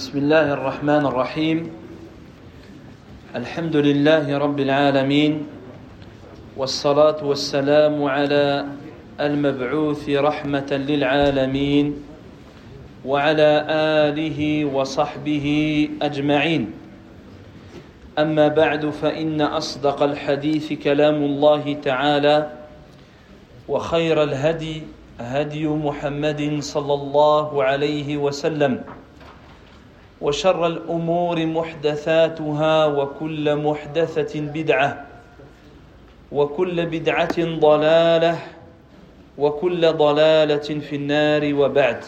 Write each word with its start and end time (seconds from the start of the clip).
بسم 0.00 0.18
الله 0.18 0.52
الرحمن 0.56 1.06
الرحيم. 1.12 1.58
الحمد 3.36 3.76
لله 3.76 4.38
رب 4.38 4.60
العالمين 4.60 5.44
والصلاة 6.56 7.20
والسلام 7.20 8.04
على 8.04 8.64
المبعوث 9.20 10.08
رحمة 10.08 10.70
للعالمين 10.88 11.86
وعلى 13.04 13.50
آله 14.08 14.40
وصحبه 14.72 15.46
أجمعين. 16.02 16.72
أما 18.18 18.48
بعد 18.48 18.90
فإن 19.04 19.40
أصدق 19.40 20.02
الحديث 20.02 20.72
كلام 20.80 21.20
الله 21.20 21.76
تعالى 21.84 22.36
وخير 23.68 24.22
الهدي 24.22 24.82
هدي 25.20 25.68
محمد 25.68 26.56
صلى 26.64 26.94
الله 26.94 27.64
عليه 27.64 28.16
وسلم. 28.16 28.80
وشر 30.20 30.66
الأمور 30.66 31.46
محدثاتها 31.46 32.86
وكل 32.86 33.56
محدثة 33.56 34.40
بدعة 34.40 35.06
وكل 36.32 36.86
بدعة 36.86 37.36
ضلالة 37.38 38.38
وكل 39.38 39.92
ضلالة 39.92 40.68
في 40.80 40.96
النار 40.96 41.54
وبعد. 41.54 42.04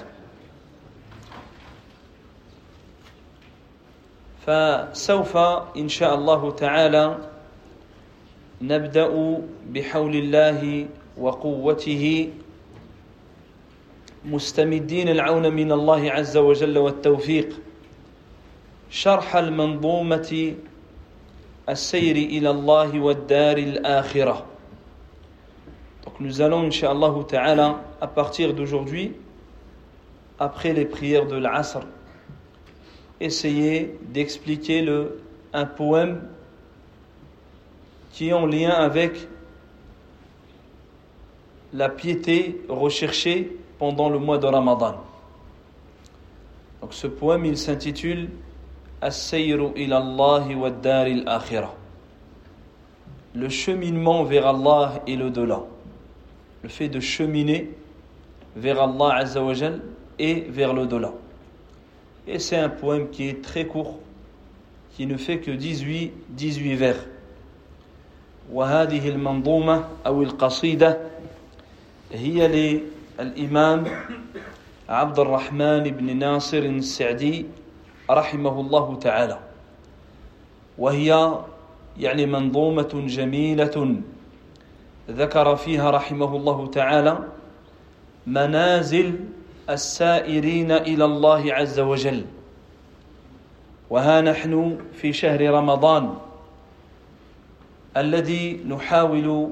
فسوف 4.46 5.36
إن 5.76 5.88
شاء 5.88 6.14
الله 6.14 6.50
تعالى 6.50 7.18
نبدأ 8.62 9.38
بحول 9.70 10.14
الله 10.16 10.86
وقوته 11.18 12.30
مستمدين 14.24 15.08
العون 15.08 15.52
من 15.52 15.72
الله 15.72 16.10
عز 16.10 16.36
وجل 16.36 16.78
والتوفيق. 16.78 17.48
شرح 18.91 19.35
المنظومة 19.35 20.55
السير 21.69 22.15
إلى 22.15 22.49
الله 22.49 22.99
والدار 22.99 23.57
الآخرة 23.57 24.45
Donc 26.05 26.21
nous 26.21 26.39
allons, 26.41 26.63
Inch'Allah 26.63 27.13
Ta'ala, 27.27 27.81
à 27.99 28.07
partir 28.07 28.53
d'aujourd'hui, 28.53 29.11
après 30.39 30.71
les 30.71 30.85
prières 30.85 31.27
de 31.27 31.35
l'Asr, 31.35 31.81
essayer 33.19 33.99
d'expliquer 34.03 34.81
le, 34.81 35.19
un 35.51 35.65
poème 35.65 36.21
qui 38.13 38.29
est 38.29 38.33
en 38.33 38.45
lien 38.45 38.69
avec 38.69 39.27
la 41.73 41.89
piété 41.89 42.61
recherchée 42.69 43.57
pendant 43.77 44.09
le 44.09 44.17
mois 44.17 44.37
de 44.37 44.47
Ramadan. 44.47 44.95
Donc 46.81 46.93
ce 46.93 47.07
poème, 47.07 47.45
il 47.45 47.57
s'intitule 47.57 48.29
Le 53.35 53.49
cheminement 53.49 54.23
vers 54.23 54.47
Allah 54.47 55.03
et 55.05 55.15
l'au-delà. 55.15 55.61
Le 56.63 56.69
fait 56.69 56.89
de 56.89 56.99
cheminer 56.99 57.69
vers 58.55 58.81
Allah 58.81 59.15
Azza 59.15 59.43
wa 59.43 59.53
Jal 59.53 59.81
et 60.17 60.41
vers 60.49 60.73
l'au-delà. 60.73 61.11
Et 62.27 62.39
c'est 62.39 62.57
un 62.57 62.69
poème 62.69 63.09
qui 63.09 63.29
est 63.29 63.43
très 63.43 63.65
court, 63.67 63.99
qui 64.95 65.05
ne 65.05 65.17
fait 65.17 65.39
que 65.39 65.51
18, 65.51 66.11
18 66.29 66.75
vers. 66.75 67.05
وهذه 68.53 69.09
المنظومة 69.09 69.83
أو 70.05 70.23
القصيدة 70.23 70.97
هي 72.13 72.47
للإمام 73.19 73.83
عبد 74.89 75.19
الرحمن 75.19 75.83
بن 75.83 76.17
ناصر 76.17 76.57
السعدي 76.57 77.45
رحمه 78.14 78.60
الله 78.60 78.98
تعالى. 78.98 79.38
وهي 80.78 81.38
يعني 81.98 82.26
منظومة 82.26 83.04
جميلة 83.06 83.96
ذكر 85.10 85.56
فيها 85.56 85.90
رحمه 85.90 86.36
الله 86.36 86.66
تعالى 86.66 87.18
منازل 88.26 89.20
السائرين 89.70 90.72
إلى 90.72 91.04
الله 91.04 91.54
عز 91.54 91.80
وجل. 91.80 92.24
وها 93.90 94.20
نحن 94.20 94.78
في 94.92 95.12
شهر 95.12 95.50
رمضان 95.50 96.14
الذي 97.96 98.64
نحاول 98.68 99.48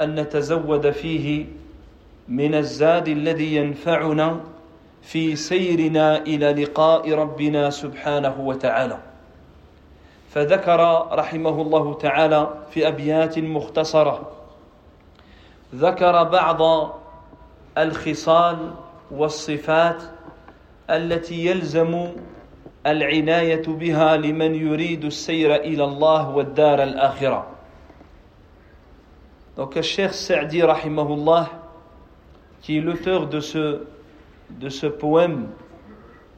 أن 0.00 0.14
نتزود 0.14 0.90
فيه 0.90 1.46
من 2.28 2.54
الزاد 2.54 3.08
الذي 3.08 3.56
ينفعنا 3.56 4.40
في 5.02 5.36
سيرنا 5.36 6.18
إلى 6.18 6.64
لقاء 6.64 7.12
ربنا 7.12 7.70
سبحانه 7.70 8.40
وتعالى. 8.40 8.98
فذكر 10.30 11.08
رحمه 11.12 11.62
الله 11.62 11.94
تعالى 11.94 12.54
في 12.70 12.88
أبيات 12.88 13.38
مختصرة. 13.38 14.30
ذكر 15.74 16.22
بعض 16.22 16.92
الخصال 17.78 18.70
والصفات 19.10 20.02
التي 20.90 21.46
يلزم 21.46 22.08
العناية 22.86 23.62
بها 23.66 24.16
لمن 24.16 24.54
يريد 24.54 25.04
السير 25.04 25.54
إلى 25.54 25.84
الله 25.84 26.28
والدار 26.30 26.82
الآخرة. 26.82 27.46
Donc 29.56 29.74
le 29.74 29.82
Cheikh 29.82 30.14
Sa'di 30.14 30.62
rahimahullah 30.62 31.50
qui 32.62 32.78
est 32.78 32.80
l'auteur 32.80 33.26
de 33.26 33.40
ce 33.40 33.80
de 34.60 34.68
ce 34.68 34.86
poème 34.86 35.48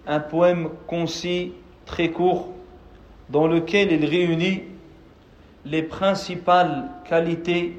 un 0.07 0.21
poème 0.21 0.69
concis 0.87 1.53
très 1.87 2.11
court 2.11 2.49
dans 3.31 3.47
lequel 3.47 3.93
il 3.93 4.05
réunit 4.05 4.63
les 5.65 5.83
principales 5.83 6.91
qualités 7.09 7.75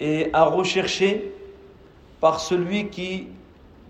et 0.00 0.30
à 0.32 0.44
rechercher 0.44 1.32
par 2.20 2.40
celui 2.40 2.88
qui 2.88 3.28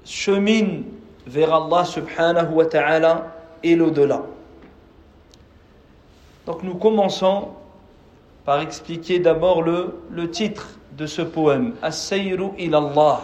chemine 0.05 0.85
vers 1.27 1.55
Allah 1.55 1.85
subhanahu 1.85 2.53
wa 2.55 2.67
ta'ala 2.67 3.35
et 3.63 3.77
l'au-delà. 3.77 4.23
Donc 6.47 6.63
nous 6.63 6.75
commençons 6.75 7.49
par 8.45 8.61
expliquer 8.61 9.19
d'abord 9.19 9.63
le, 9.63 10.31
titre 10.31 10.79
de 10.93 11.07
ce 11.07 11.23
poème, 11.23 11.75
As-sayru 11.81 12.51
ilallah, 12.59 13.23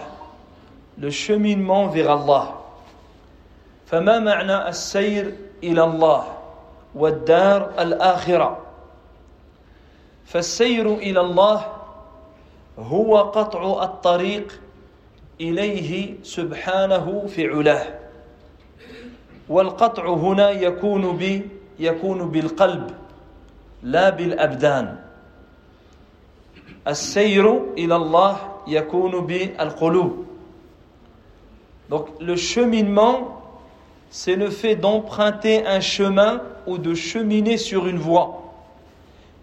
le 1.01 1.11
cheminement 1.11 1.87
vers 1.89 2.11
Allah. 2.11 2.61
فما 3.91 4.19
معنى 4.19 4.69
السير 4.69 5.35
إلى 5.63 5.85
الله 5.85 6.25
والدار 6.95 7.71
الآخرة 7.79 8.59
فالسير 10.27 10.95
إلى 10.95 11.21
الله 11.21 11.67
هو 12.79 13.17
قطع 13.19 13.83
الطريق 13.85 14.61
إليه 15.41 16.15
سبحانه 16.23 17.27
في 17.27 17.47
علاه 17.49 17.87
والقطع 19.49 20.07
هنا 20.09 20.51
يكون 20.51 21.17
ب 21.17 21.43
يكون 21.79 22.31
بالقلب 22.31 22.91
لا 23.83 24.11
بالأبدان 24.11 24.97
السير 26.89 27.75
إلى 27.79 27.97
الله 27.97 28.37
يكون 28.67 29.27
بالقلوب 29.27 30.30
Donc 31.91 32.07
le 32.21 32.37
cheminement, 32.37 33.43
c'est 34.11 34.37
le 34.37 34.49
fait 34.49 34.77
d'emprunter 34.77 35.67
un 35.67 35.81
chemin 35.81 36.41
ou 36.67 36.79
de 36.79 36.95
cheminer 36.95 37.57
sur 37.57 37.89
une 37.89 37.99
voie. 37.99 38.55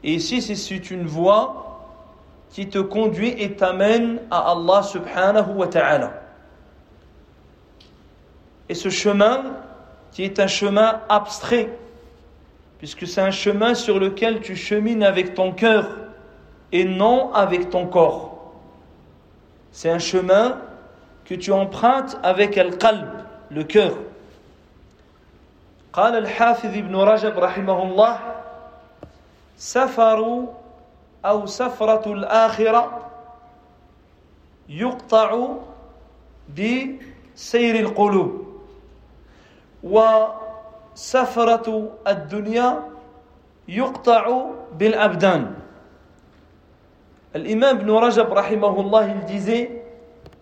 Et 0.02 0.14
ici, 0.14 0.42
c'est 0.42 0.90
une 0.90 1.06
voie 1.06 1.82
qui 2.50 2.70
te 2.70 2.80
conduit 2.80 3.36
et 3.38 3.52
t'amène 3.52 4.22
à 4.32 4.52
Allah 4.52 4.82
subhanahu 4.82 5.56
wa 5.58 5.68
ta'ala. 5.68 6.22
Et 8.70 8.76
ce 8.76 8.88
chemin, 8.88 9.44
qui 10.14 10.24
est 10.24 10.40
un 10.40 10.48
chemin 10.48 11.02
abstrait, 11.10 11.70
puisque 12.78 13.06
c'est 13.06 13.22
un 13.22 13.32
chemin 13.32 13.74
sur 13.74 14.00
lequel 14.00 14.40
tu 14.40 14.56
chemines 14.56 15.04
avec 15.04 15.34
ton 15.34 15.52
cœur 15.52 15.90
et 16.72 16.86
non 16.86 17.34
avec 17.34 17.70
ton 17.70 17.88
corps. 17.88 18.54
C'est 19.72 19.90
un 19.90 20.00
chemin 20.00 20.62
que 21.28 21.36
tu 21.36 21.52
empruntes 21.52 22.18
avec 22.24 22.58
al-qalb, 22.58 23.10
le 23.52 23.64
cœur. 23.64 23.94
قال 25.94 26.16
الحافظ 26.16 26.78
ابن 26.78 26.96
رجب 26.96 27.40
رحمه 27.40 27.84
الله 27.84 28.20
سفروا 29.58 30.46
أو 31.26 31.46
سفرة 31.46 32.14
الآخرة 32.14 33.10
يقطع 34.70 35.48
بسير 36.54 37.76
القلوب 37.80 38.48
وسفرة 39.84 41.68
الدنيا 42.08 42.84
يقطع 43.68 44.46
بالأبدان 44.78 45.54
الإمام 47.36 47.76
ابن 47.78 47.92
رجب 47.92 48.34
رحمه 48.34 48.80
الله 48.82 49.26
disait 49.28 49.77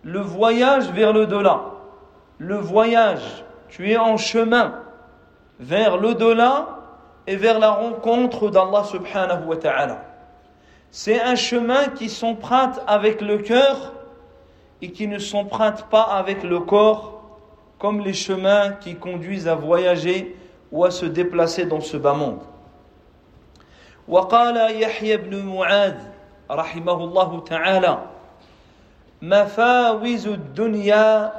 le 0.05 0.21
voyage 0.21 0.91
vers 0.93 1.13
le 1.13 1.27
delà 1.27 1.61
le 2.39 2.57
voyage 2.57 3.45
tu 3.69 3.91
es 3.91 3.97
en 3.97 4.17
chemin 4.17 4.75
vers 5.61 5.99
l'au-delà 5.99 6.81
et 7.27 7.37
vers 7.37 7.59
la 7.59 7.71
rencontre 7.71 8.51
d'Allah 8.51 8.83
subhanahu 8.85 9.47
wa 9.47 9.57
ta'ala. 9.57 10.03
C'est 10.91 11.21
un 11.21 11.37
chemin 11.37 11.89
qui 11.89 12.09
s'emprunte 12.09 12.81
avec 12.87 13.21
le 13.21 13.39
cœur 13.39 13.93
et 14.83 14.91
qui 14.91 15.07
ne 15.07 15.19
s'emprunte 15.19 15.85
pas 15.91 16.03
avec 16.03 16.43
le 16.43 16.61
corps, 16.61 17.23
comme 17.79 18.01
les 18.01 18.15
chemins 18.15 18.71
qui 18.71 18.97
conduisent 18.97 19.47
à 19.47 19.55
voyager 19.55 20.37
ou 20.73 20.85
à 20.85 20.91
se 20.91 21.07
déplacer 21.07 21.67
dans 21.67 21.81
ce 21.81 21.97
bas 21.97 22.15
monde. 22.15 22.41
وقال 24.09 24.83
يحيى 24.83 25.17
بن 25.17 25.47
معاذ 25.47 25.95
رحمه 26.51 27.05
الله 27.05 27.41
تعالى 27.41 27.99
مفاوز 29.22 30.28
الدنيا 30.28 31.34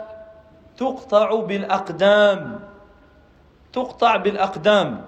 تقطع 0.76 1.34
بالأقدام 1.34 2.60
تقطع 3.72 4.16
بالأقدام 4.16 5.04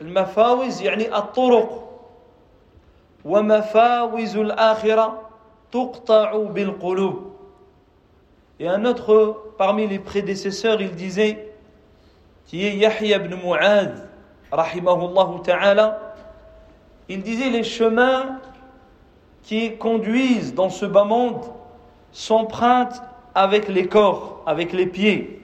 المفاوز 0.00 0.82
يعني 0.82 1.16
الطرق 1.16 1.82
ومفاوز 3.24 4.36
الآخرة 4.36 5.22
تقطع 5.72 6.36
بالقلوب 6.36 7.32
Et 8.60 8.68
un 8.68 8.84
autre 8.84 9.54
parmi 9.58 9.88
les 9.88 9.98
prédécesseurs, 9.98 10.80
il 10.80 10.94
disait, 10.94 11.52
qui 12.46 12.64
est 12.64 12.76
Yahya 12.76 13.16
ibn 13.16 13.34
Mu'ad, 13.34 14.08
rahimahullah 14.52 15.40
ta'ala, 15.42 16.14
il 17.08 17.22
disait 17.22 17.50
les 17.50 17.64
chemins 17.64 18.38
qui 19.43 19.77
conduisent 19.77 20.53
dans 20.53 20.69
ce 20.69 20.85
bas 20.85 21.05
monde 21.05 21.41
s'empruntent 22.11 23.01
avec 23.33 23.67
les 23.67 23.87
corps, 23.87 24.43
avec 24.45 24.73
les 24.73 24.87
pieds. 24.87 25.41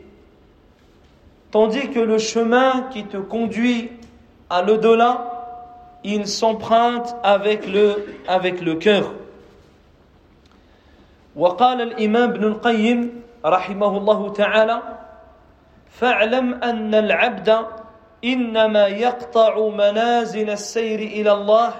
Tandis 1.51 1.89
que 1.89 2.00
le 2.00 2.18
chemin 2.18 2.88
qui 2.92 3.04
te 3.06 3.18
conduit 3.18 3.92
à 4.50 4.62
l'au-delà, 4.62 6.00
il 6.04 6.27
s'emprunte 6.27 7.15
avec 7.24 7.68
le, 7.68 8.06
avec 8.27 8.62
le 8.62 8.75
cœur. 8.75 9.13
وقال 11.36 11.81
الإمام 11.81 12.30
ابن 12.30 12.44
القيم 12.44 13.21
رحمه 13.45 13.98
الله 13.98 14.33
تعالى 14.33 14.81
فاعلم 15.89 16.54
أن 16.54 16.95
العبد 16.95 17.65
إنما 18.24 18.88
يقطع 18.88 19.68
منازل 19.68 20.50
السير 20.50 21.00
إلى 21.00 21.31
الله 21.31 21.74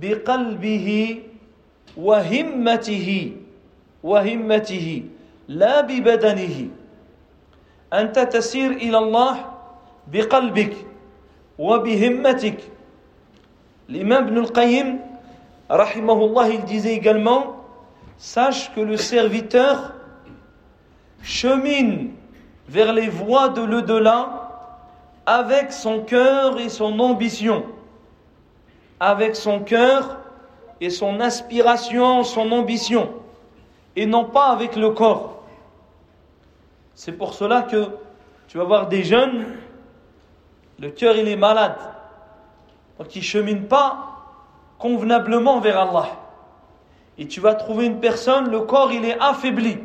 بقلبه 0.00 0.88
وهمته 1.96 3.32
وهمته 4.02 5.02
لا 5.48 5.80
ببدنه 5.80 6.68
أنت 7.92 8.18
تسير 8.18 8.70
إلى 8.70 8.98
الله 8.98 9.34
بقلبك 10.12 10.74
وبهمتك 11.58 12.58
L'imam 13.88 14.28
Ibn 14.28 14.38
al-Qayyim, 14.38 14.98
rahimahullah, 15.68 16.48
il 16.48 16.64
disait 16.64 16.94
également 16.94 17.56
Sache 18.16 18.72
que 18.74 18.80
le 18.80 18.96
serviteur 18.96 19.92
chemine 21.22 22.12
vers 22.68 22.92
les 22.92 23.08
voies 23.08 23.48
de 23.50 23.60
l'au-delà 23.62 24.48
avec 25.26 25.72
son 25.72 26.00
cœur 26.00 26.58
et 26.58 26.68
son 26.68 26.98
ambition, 27.00 27.64
avec 28.99 29.35
son 29.35 29.59
cœur 29.59 30.17
et 30.81 30.89
son 30.89 31.19
aspiration, 31.19 32.23
son 32.23 32.51
ambition, 32.51 33.09
et 33.95 34.05
non 34.05 34.25
pas 34.25 34.47
avec 34.47 34.75
le 34.75 34.91
corps. 34.91 35.43
C'est 36.93 37.11
pour 37.11 37.33
cela 37.33 37.63
que 37.63 37.89
tu 38.47 38.57
vas 38.57 38.63
voir 38.63 38.87
des 38.87 39.03
jeunes, 39.03 39.45
le 40.79 40.89
cœur 40.89 41.15
il 41.15 41.27
est 41.27 41.35
malade, 41.35 41.77
donc 42.97 43.15
ils 43.15 43.19
ne 43.19 43.23
cheminent 43.23 43.67
pas 43.67 44.07
convenablement 44.79 45.59
vers 45.59 45.79
Allah. 45.79 46.09
Et 47.17 47.27
tu 47.27 47.39
vas 47.39 47.55
trouver 47.55 47.87
une 47.87 47.99
personne, 47.99 48.49
le 48.51 48.61
corps 48.61 48.91
il 48.91 49.03
est 49.05 49.17
affaibli, 49.19 49.79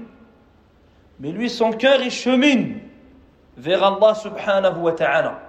mais 1.19 1.31
lui 1.33 1.49
son 1.49 1.73
cœur 1.73 2.03
il 2.03 2.11
chemine 2.11 2.81
vers 3.57 3.83
Allah 3.83 4.15
subhanahu 4.15 4.79
wa 4.81 4.93
ta'ala. 4.93 5.41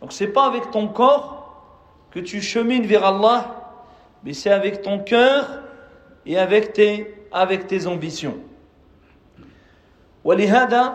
Donc 0.00 0.12
c'est 0.12 0.28
pas 0.28 0.46
avec 0.46 0.70
ton 0.70 0.88
corps 0.88 1.39
que 2.11 2.19
tu 2.19 2.41
chemines 2.41 2.85
vers 2.85 3.05
Allah, 3.05 3.71
mais 4.23 4.33
c'est 4.33 4.51
avec 4.51 4.81
ton 4.81 4.99
cœur 4.99 5.63
et 6.25 6.37
avec 6.37 6.73
tes, 6.73 7.13
avec 7.31 7.67
tes 7.67 7.87
ambitions. 7.87 8.37
ولهذا 10.25 10.93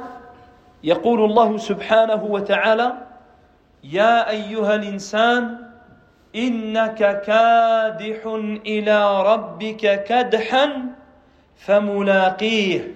يقول 0.85 1.25
الله 1.25 1.59
سبحانه 1.59 2.25
وتعالى 2.25 2.89
يا 3.85 4.31
ايها 4.31 4.75
الانسان 4.75 5.59
انك 6.37 6.99
كادح 7.23 8.27
الى 8.67 9.23
ربك 9.23 10.05
كدحا 10.05 10.67
فملاقيه 11.57 12.95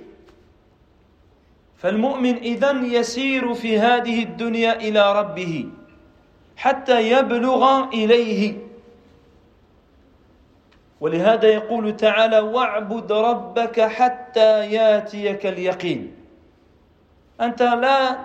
فالمؤمن 1.76 2.37
اذن 2.37 2.85
يسير 2.85 3.55
في 3.55 3.79
هذه 3.79 4.23
الدنيا 4.23 4.76
الى 4.81 5.12
ربه 5.21 5.69
حتى 6.60 7.12
يبلغ 7.12 7.90
إليه. 7.96 8.58
ولهذا 11.00 11.48
يقول 11.48 11.96
تعالى 11.96 12.40
واعبد 12.40 13.12
ربك 13.12 13.82
حتى 13.82 14.72
ياتيك 14.72 15.46
اليقين. 15.46 16.16
أنت 17.42 17.62
لا 17.62 18.18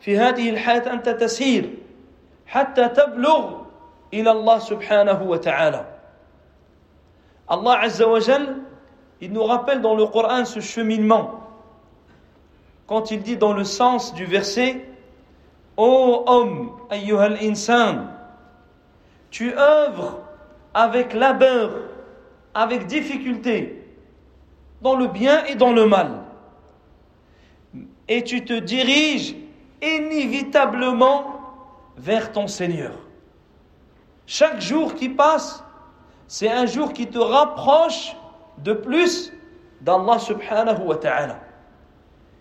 في 0.00 0.18
هذه 0.18 0.50
الحياة 0.50 0.92
أنت 0.92 1.08
تسير 1.08 1.74
حتى 2.46 2.88
تبلغ 2.88 3.60
إلى 4.14 4.30
الله 4.30 4.58
سبحانه 4.58 5.22
وتعالى. 5.22 5.84
Azza 7.48 8.08
wa 8.08 8.20
Jal, 8.20 8.56
il 9.20 9.32
nous 9.32 9.44
rappelle 9.44 9.82
dans 9.82 9.94
le 9.94 10.06
Coran 10.06 10.46
ce 10.46 10.60
cheminement. 10.60 11.44
Quand 12.86 13.10
il 13.10 13.22
dit 13.22 13.36
dans 13.36 13.52
le 13.52 13.64
sens 13.64 14.14
du 14.14 14.24
verset 14.24 14.95
Ô 15.76 16.24
homme, 16.26 16.72
ayyuhal 16.90 17.38
insan, 17.42 18.06
tu 19.30 19.52
œuvres 19.56 20.20
avec 20.72 21.12
labeur, 21.12 21.70
avec 22.54 22.86
difficulté, 22.86 23.84
dans 24.80 24.96
le 24.96 25.08
bien 25.08 25.44
et 25.44 25.54
dans 25.54 25.72
le 25.72 25.86
mal 25.86 26.26
et 28.08 28.22
tu 28.22 28.44
te 28.44 28.52
diriges 28.52 29.34
inévitablement 29.82 31.40
vers 31.96 32.32
ton 32.32 32.46
Seigneur. 32.46 32.92
Chaque 34.26 34.60
jour 34.60 34.94
qui 34.94 35.08
passe, 35.08 35.64
c'est 36.26 36.50
un 36.50 36.66
jour 36.66 36.92
qui 36.92 37.06
te 37.06 37.18
rapproche 37.18 38.16
de 38.58 38.72
plus 38.72 39.32
d'Allah 39.80 40.18
subhanahu 40.18 40.82
wa 40.84 40.96
ta'ala. 40.96 41.40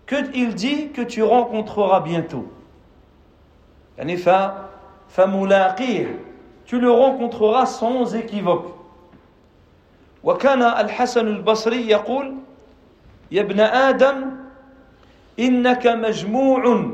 Que 0.05 0.15
il 0.35 0.53
dit 0.53 0.89
que 0.89 1.01
tu 1.01 1.23
rencontreras 1.23 2.01
bientôt. 2.01 2.47
يعني 3.97 4.17
فملاقيه. 5.09 6.19
Tu 6.65 6.79
le 6.79 6.91
rencontreras 6.91 7.65
sans 7.65 8.15
équivoque. 8.15 8.73
وكان 10.23 10.61
الحسن 10.61 11.27
البصري 11.27 11.87
يقول 11.87 12.35
يا 13.31 13.41
ابن 13.41 13.59
آدم 13.59 14.31
إنك 15.39 15.87
مجموع 15.87 16.91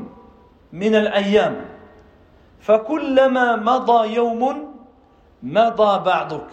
من 0.73 0.95
الأيام. 0.95 1.55
فكلما 2.61 3.55
مضى 3.55 4.13
يوم 4.15 4.73
مضى 5.43 6.03
بعضك. 6.05 6.47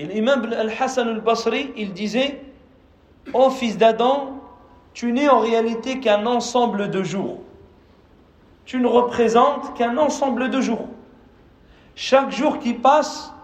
الإمام 0.00 0.44
الحسن 0.44 1.08
البصري 1.08 1.72
il 1.76 1.92
disait 1.92 2.50
Ô 3.32 3.44
oh, 3.46 3.50
fils 3.50 3.76
d'Adam, 3.76 4.40
tu 4.94 5.12
n'es 5.12 5.28
en 5.28 5.40
réalité 5.40 6.00
qu'un 6.00 6.26
ensemble 6.26 6.90
de 6.90 7.02
jours. 7.02 7.38
Tu 8.70 8.78
ne 8.78 8.86
représentes 8.86 9.74
qu'un 9.74 9.98
ensemble 9.98 10.48
de 10.48 10.60
jours. 10.60 10.86
Chaque 11.96 12.30
jour 12.30 12.60
qui 12.60 12.72
passe, 12.72 13.34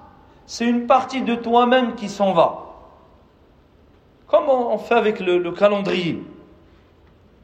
c'est 0.46 0.64
une 0.64 0.86
partie 0.86 1.22
de 1.22 1.34
toi-même 1.34 1.96
qui 1.96 2.08
s'en 2.08 2.32
va. 2.32 2.66
Comme 4.28 4.48
on 4.48 4.78
fait 4.78 4.94
avec 4.94 5.18
le, 5.18 5.38
le 5.38 5.50
calendrier 5.50 6.22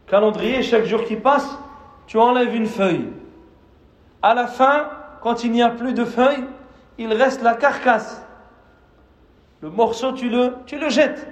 calendrier, 0.06 0.62
chaque 0.62 0.84
jour 0.84 1.02
qui 1.02 1.16
passe, 1.16 1.58
tu 2.06 2.18
enlèves 2.18 2.54
une 2.54 2.66
feuille. 2.66 3.08
À 4.22 4.34
la 4.34 4.46
fin, 4.46 4.88
quand 5.20 5.42
il 5.42 5.50
n'y 5.50 5.62
a 5.62 5.68
plus 5.68 5.92
de 5.92 6.04
feuilles, 6.04 6.44
il 6.98 7.12
reste 7.12 7.42
la 7.42 7.56
carcasse. 7.56 8.24
Le 9.60 9.70
morceau, 9.70 10.12
tu 10.12 10.28
le, 10.28 10.54
tu 10.66 10.78
le 10.78 10.88
jettes. 10.88 11.26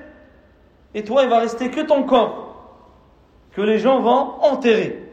Et 0.95 1.05
toi, 1.05 1.23
il 1.23 1.29
va 1.29 1.39
rester 1.39 1.71
que 1.71 1.83
ton 1.83 2.03
corps, 2.03 2.75
que 3.53 3.61
les 3.61 3.79
gens 3.79 4.01
vont 4.01 4.43
enterrer. 4.43 5.10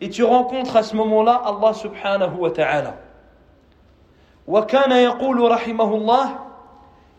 Et 0.00 0.08
tu 0.10 0.24
rencontres 0.24 0.76
à 0.76 0.82
ce 0.82 0.96
moment-là 0.96 1.42
Allah 1.44 1.74
subhanahu 1.74 2.36
wa 2.38 2.50
ta'ala. 2.50 2.94
وكان 4.50 4.92
يقول 4.92 5.50
رحمه 5.50 5.94
الله 5.94 6.38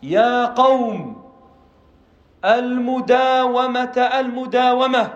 يا 0.04 0.46
قوم 0.46 1.22
المداومة 2.46 3.98
المداومة 4.20 5.14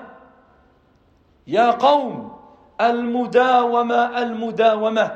يا 1.47 1.71
قوم 1.71 2.31
المداومة 2.81 4.21
المداومة 4.21 5.11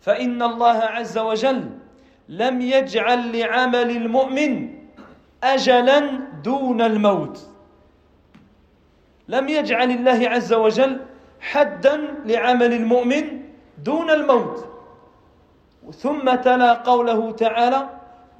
فإن 0.00 0.42
الله 0.42 0.78
عز 0.78 1.18
وجل 1.18 1.70
لم 2.28 2.60
يجعل 2.60 3.38
لعمل 3.38 3.90
المؤمن 3.90 4.52
أجلا 5.44 5.98
دون 6.44 6.80
الموت 6.82 7.46
لم 9.28 9.48
يجعل 9.48 9.90
الله 9.90 10.28
عز 10.28 10.52
وجل 10.52 11.00
حدا 11.44 11.96
لعمل 12.24 12.72
المؤمن 12.72 13.42
دون 13.78 14.10
الموت. 14.10 14.64
ثم 15.92 16.34
تلا 16.34 16.72
قوله 16.72 17.32
تعالى 17.32 17.88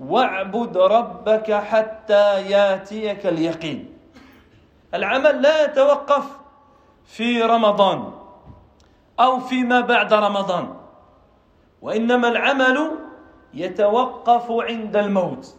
واعبد 0.01 0.77
ربك 0.77 1.53
حتى 1.53 2.51
ياتيك 2.51 3.27
اليقين. 3.27 3.93
العمل 4.95 5.43
لا 5.43 5.65
يتوقف 5.65 6.25
في 7.05 7.43
رمضان 7.43 8.13
أو 9.21 9.41
فيما 9.41 9.81
بعد 9.81 10.15
رمضان 10.15 10.75
وإنما 11.83 12.29
العمل 12.29 12.91
يتوقف 13.55 14.51
عند 14.51 14.97
الموت. 14.97 15.55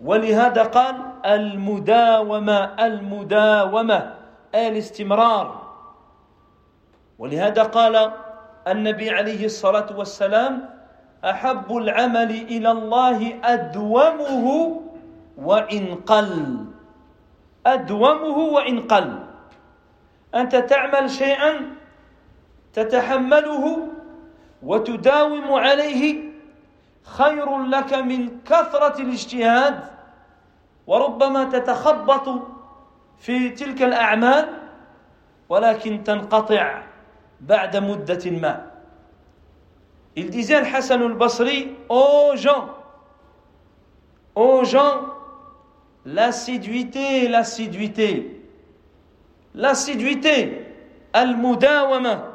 ولهذا 0.00 0.62
قال 0.62 0.96
المداومة 1.26 2.84
المداومة 2.84 4.14
الاستمرار. 4.54 5.63
ولهذا 7.24 7.62
قال 7.72 8.12
النبي 8.68 9.10
عليه 9.10 9.44
الصلاة 9.48 9.96
والسلام 9.96 10.68
أحب 11.24 11.76
العمل 11.76 12.30
إلى 12.30 12.70
الله 12.70 13.40
أدومه 13.44 14.46
وإن 15.38 15.94
قل. 15.94 16.56
أدومه 17.66 18.38
وإن 18.38 18.80
قل. 18.80 19.18
أنت 20.34 20.56
تعمل 20.56 21.10
شيئا 21.10 21.52
تتحمله 22.72 23.88
وتداوم 24.62 25.52
عليه 25.52 26.04
خير 27.04 27.48
لك 27.62 27.92
من 27.94 28.40
كثرة 28.44 29.00
الاجتهاد 29.00 29.80
وربما 30.86 31.44
تتخبط 31.44 32.28
في 33.18 33.48
تلك 33.48 33.82
الأعمال 33.82 34.48
ولكن 35.48 36.04
تنقطع. 36.04 36.93
بعد 37.43 37.77
مده 37.77 38.31
ما 38.31 38.69
Il 40.15 40.29
disait 40.29 40.55
Hassan 40.55 41.01
al-Basri 41.01 41.69
aux 41.87 42.35
gens, 42.35 42.69
aux 44.35 44.63
gens, 44.65 45.05
l'assiduité, 46.05 47.27
l'assiduité, 47.29 48.41
l'assiduité, 49.55 50.65
al-mudawama, 51.13 52.33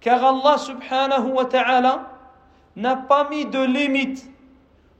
car 0.00 0.24
Allah 0.24 0.58
subhanahu 0.58 1.32
wa 1.32 1.44
ta'ala 1.44 2.10
n'a 2.74 2.96
pas 2.96 3.28
mis 3.28 3.44
de 3.44 3.62
limite 3.62 4.28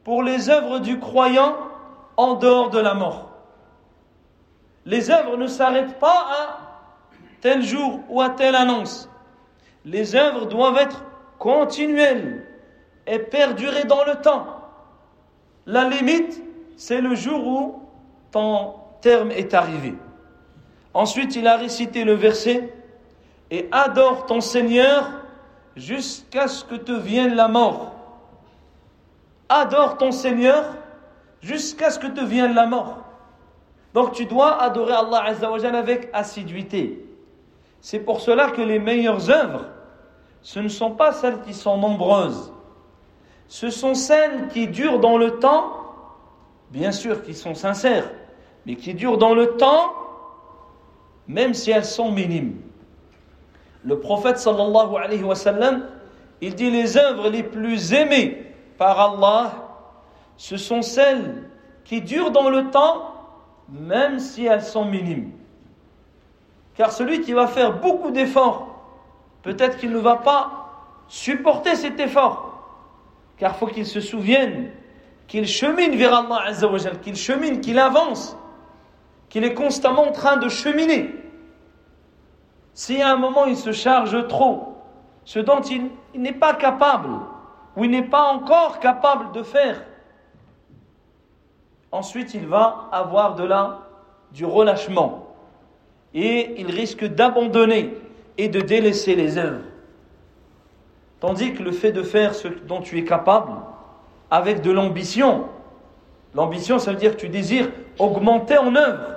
pour 0.04 0.22
les 0.22 0.49
œuvres 0.49 0.78
du 0.78 1.00
croyant 1.00 1.56
en 2.16 2.34
dehors 2.34 2.70
de 2.70 2.78
la 2.78 2.94
mort. 2.94 3.30
Les 4.84 5.10
œuvres 5.10 5.37
ne 5.37 5.46
s'arrêtent 5.46 5.99
pas 5.99 6.26
à 6.28 6.63
tel 7.41 7.63
jour 7.63 7.99
ou 8.09 8.21
à 8.21 8.29
telle 8.29 8.55
annonce. 8.55 9.09
Les 9.83 10.15
œuvres 10.15 10.45
doivent 10.47 10.77
être 10.77 11.03
continuelle 11.37 12.45
et 13.05 13.19
perdurer 13.19 13.83
dans 13.83 14.03
le 14.03 14.15
temps. 14.15 14.47
La 15.65 15.87
limite, 15.87 16.41
c'est 16.75 17.01
le 17.01 17.15
jour 17.15 17.47
où 17.47 17.81
ton 18.31 18.73
terme 19.01 19.31
est 19.31 19.53
arrivé. 19.53 19.95
Ensuite, 20.93 21.35
il 21.35 21.47
a 21.47 21.57
récité 21.57 22.03
le 22.03 22.13
verset 22.13 22.73
et 23.51 23.67
adore 23.71 24.25
ton 24.25 24.41
Seigneur 24.41 25.11
jusqu'à 25.75 26.47
ce 26.47 26.63
que 26.63 26.75
te 26.75 26.91
vienne 26.91 27.35
la 27.35 27.47
mort. 27.47 27.93
Adore 29.49 29.97
ton 29.97 30.11
Seigneur 30.11 30.65
jusqu'à 31.41 31.91
ce 31.91 31.99
que 31.99 32.07
te 32.07 32.21
vienne 32.21 32.55
la 32.55 32.65
mort. 32.65 33.03
Donc 33.93 34.13
tu 34.13 34.25
dois 34.25 34.61
adorer 34.61 34.93
Allah 34.93 35.25
avec 35.73 36.09
assiduité. 36.11 37.04
C'est 37.85 37.99
pour 37.99 38.19
cela 38.19 38.49
que 38.49 38.63
les 38.63 38.79
meilleures 38.79 39.29
œuvres 39.29 39.65
ce 40.41 40.59
ne 40.59 40.69
sont 40.69 40.89
pas 40.89 41.11
celles 41.11 41.41
qui 41.41 41.53
sont 41.53 41.77
nombreuses. 41.77 42.51
Ce 43.47 43.69
sont 43.69 43.93
celles 43.93 44.47
qui 44.47 44.67
durent 44.67 44.99
dans 44.99 45.19
le 45.19 45.37
temps, 45.37 45.71
bien 46.71 46.91
sûr 46.91 47.21
qui 47.21 47.35
sont 47.35 47.53
sincères, 47.53 48.09
mais 48.65 48.75
qui 48.75 48.95
durent 48.95 49.19
dans 49.19 49.35
le 49.35 49.55
temps, 49.57 49.93
même 51.27 51.53
si 51.53 51.69
elles 51.69 51.85
sont 51.85 52.11
minimes. 52.11 52.59
Le 53.83 53.99
prophète 53.99 54.39
sallallahu 54.39 54.95
alayhi 54.95 55.23
wa 55.23 55.35
sallam, 55.35 55.85
il 56.41 56.55
dit 56.55 56.71
les 56.71 56.97
œuvres 56.97 57.29
les 57.29 57.43
plus 57.43 57.93
aimées 57.93 58.51
par 58.79 58.99
Allah, 58.99 59.51
ce 60.37 60.57
sont 60.57 60.81
celles 60.81 61.51
qui 61.83 62.01
durent 62.01 62.31
dans 62.31 62.49
le 62.49 62.71
temps, 62.71 63.13
même 63.69 64.17
si 64.17 64.47
elles 64.47 64.63
sont 64.63 64.85
minimes. 64.85 65.33
Car 66.75 66.91
celui 66.91 67.22
qui 67.22 67.34
va 67.34 67.48
faire 67.48 67.79
beaucoup 67.79 68.12
d'efforts 68.12 68.67
peut-être 69.41 69.77
qu'il 69.77 69.91
ne 69.91 70.00
va 70.00 70.17
pas 70.17 70.65
supporter 71.08 71.75
cet 71.75 72.00
effort. 72.00 72.51
Car 73.38 73.55
faut 73.55 73.67
qu'il 73.67 73.86
se 73.86 74.01
souvienne 74.01 74.72
qu'il 75.27 75.48
chemine 75.48 75.96
vers 75.96 76.13
Allah 76.13 76.41
Azzawajal, 76.48 77.00
qu'il 77.00 77.15
chemine, 77.15 77.62
qu'il 77.62 77.79
avance, 77.79 78.38
qu'il 79.29 79.44
est 79.44 79.53
constamment 79.53 80.08
en 80.08 80.12
train 80.12 80.38
de 80.38 80.50
cheminer. 80.50 81.13
Si 82.74 83.01
à 83.01 83.12
un 83.12 83.15
moment 83.15 83.46
il 83.46 83.58
se 83.58 83.72
charge 83.72 84.27
trop, 84.27 84.75
ce 85.24 85.39
dont 85.39 85.62
il, 85.62 85.89
n'est 86.13 86.34
pas 86.34 86.53
capable, 86.53 87.10
ou 87.75 87.84
il 87.84 87.91
n'est 87.91 88.03
pas 88.03 88.24
encore 88.24 88.79
capable 88.79 89.32
de 89.32 89.44
faire, 89.44 89.84
ensuite 91.91 92.34
il 92.34 92.46
va 92.46 92.89
avoir 92.91 93.36
de 93.36 93.44
là 93.44 93.79
du 94.32 94.46
relâchement 94.46 95.25
et 96.15 96.55
il 96.57 96.72
risque 96.72 97.03
d'abandonner 97.05 97.93
et 98.38 98.48
de 98.48 98.62
délaisser 98.62 99.15
les 99.15 99.38
œuvres. 99.38 99.65
Tandis 101.19 101.53
que 101.53 101.62
le 101.62 101.72
fait 101.72 101.91
de 101.91 102.03
faire 102.03 102.34
ce 102.34 102.48
dont 102.48 102.81
tu 102.81 102.98
es 102.98 103.03
capable, 103.03 103.51
avec 104.31 104.62
de 104.62 104.72
l'ambition, 104.72 105.45
l'ambition 106.34 106.79
ça 106.79 106.91
veut 106.91 106.98
dire 106.98 107.12
que 107.12 107.22
tu 107.22 107.29
désires 107.29 107.69
augmenter 108.00 108.57
en 108.57 108.75
œuvre. 108.75 109.12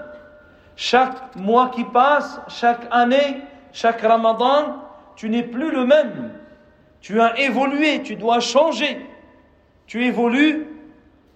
Chaque 0.77 1.35
mois 1.37 1.71
qui 1.71 1.85
passe, 1.85 2.41
chaque 2.49 2.87
année, 2.91 3.43
chaque 3.73 4.01
ramadan, 4.01 4.77
tu 5.17 5.29
n'es 5.29 5.43
plus 5.43 5.71
le 5.71 5.85
même. 5.85 6.33
Tu 7.01 7.21
as 7.21 7.39
évolué, 7.41 8.03
tu 8.03 8.17
dois 8.17 8.41
changer. 8.41 9.07
Tu 9.87 10.05
évolues. 10.05 10.67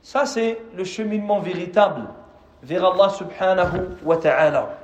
Ça, 0.03 0.27
c'est 0.27 0.59
le 0.77 0.85
cheminement 0.85 1.39
véritable 1.39 2.09
vers 2.63 2.85
Allah 2.85 3.09
subhanahu 3.11 3.81
wa 4.05 4.17
ta'ala. 4.17 4.82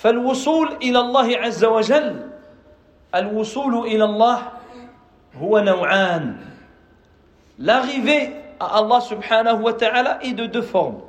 فالوصول 0.00 0.76
الى 0.82 0.98
الله 0.98 1.36
عز 1.36 1.64
وجل 1.64 2.30
الوصول 3.14 3.86
الى 3.86 4.04
الله 4.04 4.38
هو 5.40 5.58
نوعان 5.58 6.36
l'arrivée 7.58 8.32
à 8.60 8.76
Allah 8.78 9.00
subhanahu 9.00 9.62
wa 9.62 9.72
ta'ala 9.72 10.18
est 10.22 10.32
de 10.34 10.46
deux 10.46 10.62
formes 10.62 11.00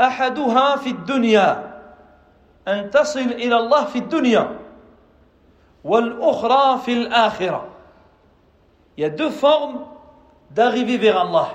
احدها 0.00 0.76
في 0.76 0.90
الدنيا 0.90 1.74
ان 2.68 2.90
تصل 2.90 3.20
الى 3.20 3.56
الله 3.56 3.84
في 3.84 3.98
الدنيا 3.98 4.58
والاخرى 5.84 6.78
في 6.84 6.92
الاخره 6.92 7.68
il 8.96 9.00
y 9.02 9.04
a 9.04 9.10
deux 9.10 9.30
formes 9.30 9.86
d'arriver 10.50 10.98
vers 10.98 11.18
Allah 11.18 11.48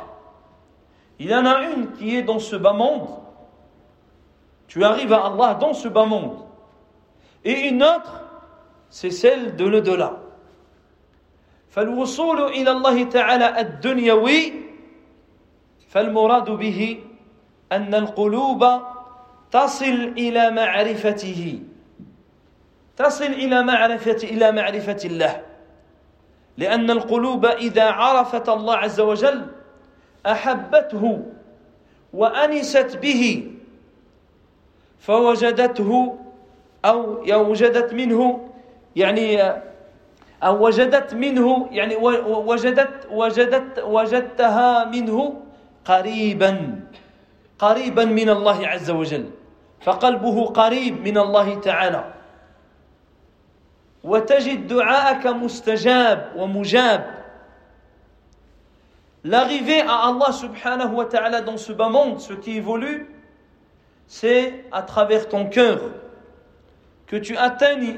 il 1.19 1.29
y 1.29 1.35
en 1.35 1.45
a 1.45 1.61
une 1.63 1.91
qui 1.93 2.15
est 2.15 2.23
dans 2.23 2.39
ce 2.39 2.55
bas 2.55 2.73
monde 2.73 3.07
Tu 4.67 4.83
arrives 4.83 5.13
à 5.13 5.25
Allah 5.25 5.55
dans 5.55 5.73
ce 5.73 5.87
bas 5.87 6.05
monde. 6.05 6.37
Et 7.43 7.67
une 7.67 7.81
autre, 7.83 8.21
c'est 8.89 9.11
celle 9.11 9.55
de 9.55 9.65
l'au-delà. 9.65 10.17
فالوصول 11.69 12.41
إلى 12.41 12.71
الله 12.71 13.03
تعالى 13.03 13.59
الدنيوي 13.59 14.53
فالمراد 15.89 16.49
به 16.49 17.03
أن 17.71 17.95
القلوب 17.95 18.65
تصل 19.51 20.13
إلى 20.17 20.51
معرفته 20.51 21.61
تصل 22.97 23.25
إلى 23.25 23.63
معرفة 23.63 24.17
إلى 24.23 24.51
معرفة 24.51 24.97
الله 25.05 25.41
لأن 26.57 26.91
القلوب 26.91 27.45
إذا 27.45 27.85
عرفت 27.89 28.49
الله 28.49 28.75
عز 28.75 28.99
وجل 28.99 29.45
أحبته 30.25 31.25
وأنست 32.13 32.97
به 32.97 33.51
فوجدته 34.98 36.18
أو 36.84 37.22
وجدت 37.50 37.94
منه 37.94 38.48
يعني 38.96 39.42
أو 40.42 40.66
وجدت 40.66 41.14
منه 41.14 41.68
يعني 41.70 41.96
وجدت 42.26 43.08
وجدت 43.10 43.78
وجدتها 43.78 44.84
منه 44.84 45.40
قريبا 45.84 46.80
قريبا 47.58 48.04
من 48.04 48.28
الله 48.30 48.68
عز 48.68 48.90
وجل 48.90 49.30
فقلبه 49.80 50.46
قريب 50.46 51.00
من 51.00 51.18
الله 51.18 51.60
تعالى. 51.60 52.04
وتجد 54.04 54.66
دعاءك 54.68 55.26
مستجاب 55.26 56.32
ومجاب. 56.36 57.24
L'arrivée 59.24 59.80
à 59.80 60.08
Allah 60.12 60.32
subhanahu 60.32 60.96
wa 60.96 61.06
ta'ala 61.06 61.40
dans 61.40 61.56
ce 61.56 61.72
bas 61.72 61.88
monde, 61.88 62.20
ce 62.20 62.34
qui 62.34 62.58
évolue, 62.58 63.08
c'est 64.06 64.64
à 64.72 64.82
travers 64.82 65.28
ton 65.28 65.46
cœur 65.46 65.80
que 67.06 67.16
tu 67.16 67.36
atteignes 67.36 67.96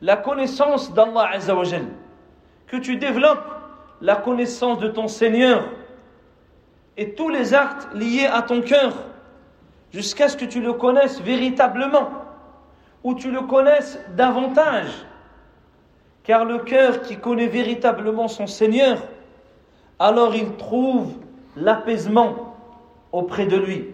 la 0.00 0.16
connaissance 0.16 0.92
d'Allah 0.92 1.30
Azzawajal, 1.32 1.86
que 2.66 2.76
tu 2.76 2.96
développes 2.96 3.54
la 4.00 4.16
connaissance 4.16 4.78
de 4.78 4.88
ton 4.88 5.08
Seigneur 5.08 5.64
et 6.96 7.14
tous 7.14 7.28
les 7.28 7.54
actes 7.54 7.88
liés 7.94 8.26
à 8.26 8.42
ton 8.42 8.60
cœur 8.60 8.92
jusqu'à 9.92 10.28
ce 10.28 10.36
que 10.36 10.44
tu 10.44 10.60
le 10.60 10.72
connaisses 10.74 11.20
véritablement 11.20 12.10
ou 13.02 13.14
tu 13.14 13.30
le 13.30 13.42
connaisses 13.42 13.98
davantage. 14.16 14.90
Car 16.24 16.44
le 16.44 16.58
cœur 16.58 17.02
qui 17.02 17.18
connaît 17.18 17.46
véritablement 17.46 18.28
son 18.28 18.46
Seigneur, 18.46 18.98
alors 19.98 20.34
il 20.34 20.56
trouve 20.56 21.12
l'apaisement 21.56 22.56
auprès 23.12 23.46
de 23.46 23.56
lui. 23.56 23.93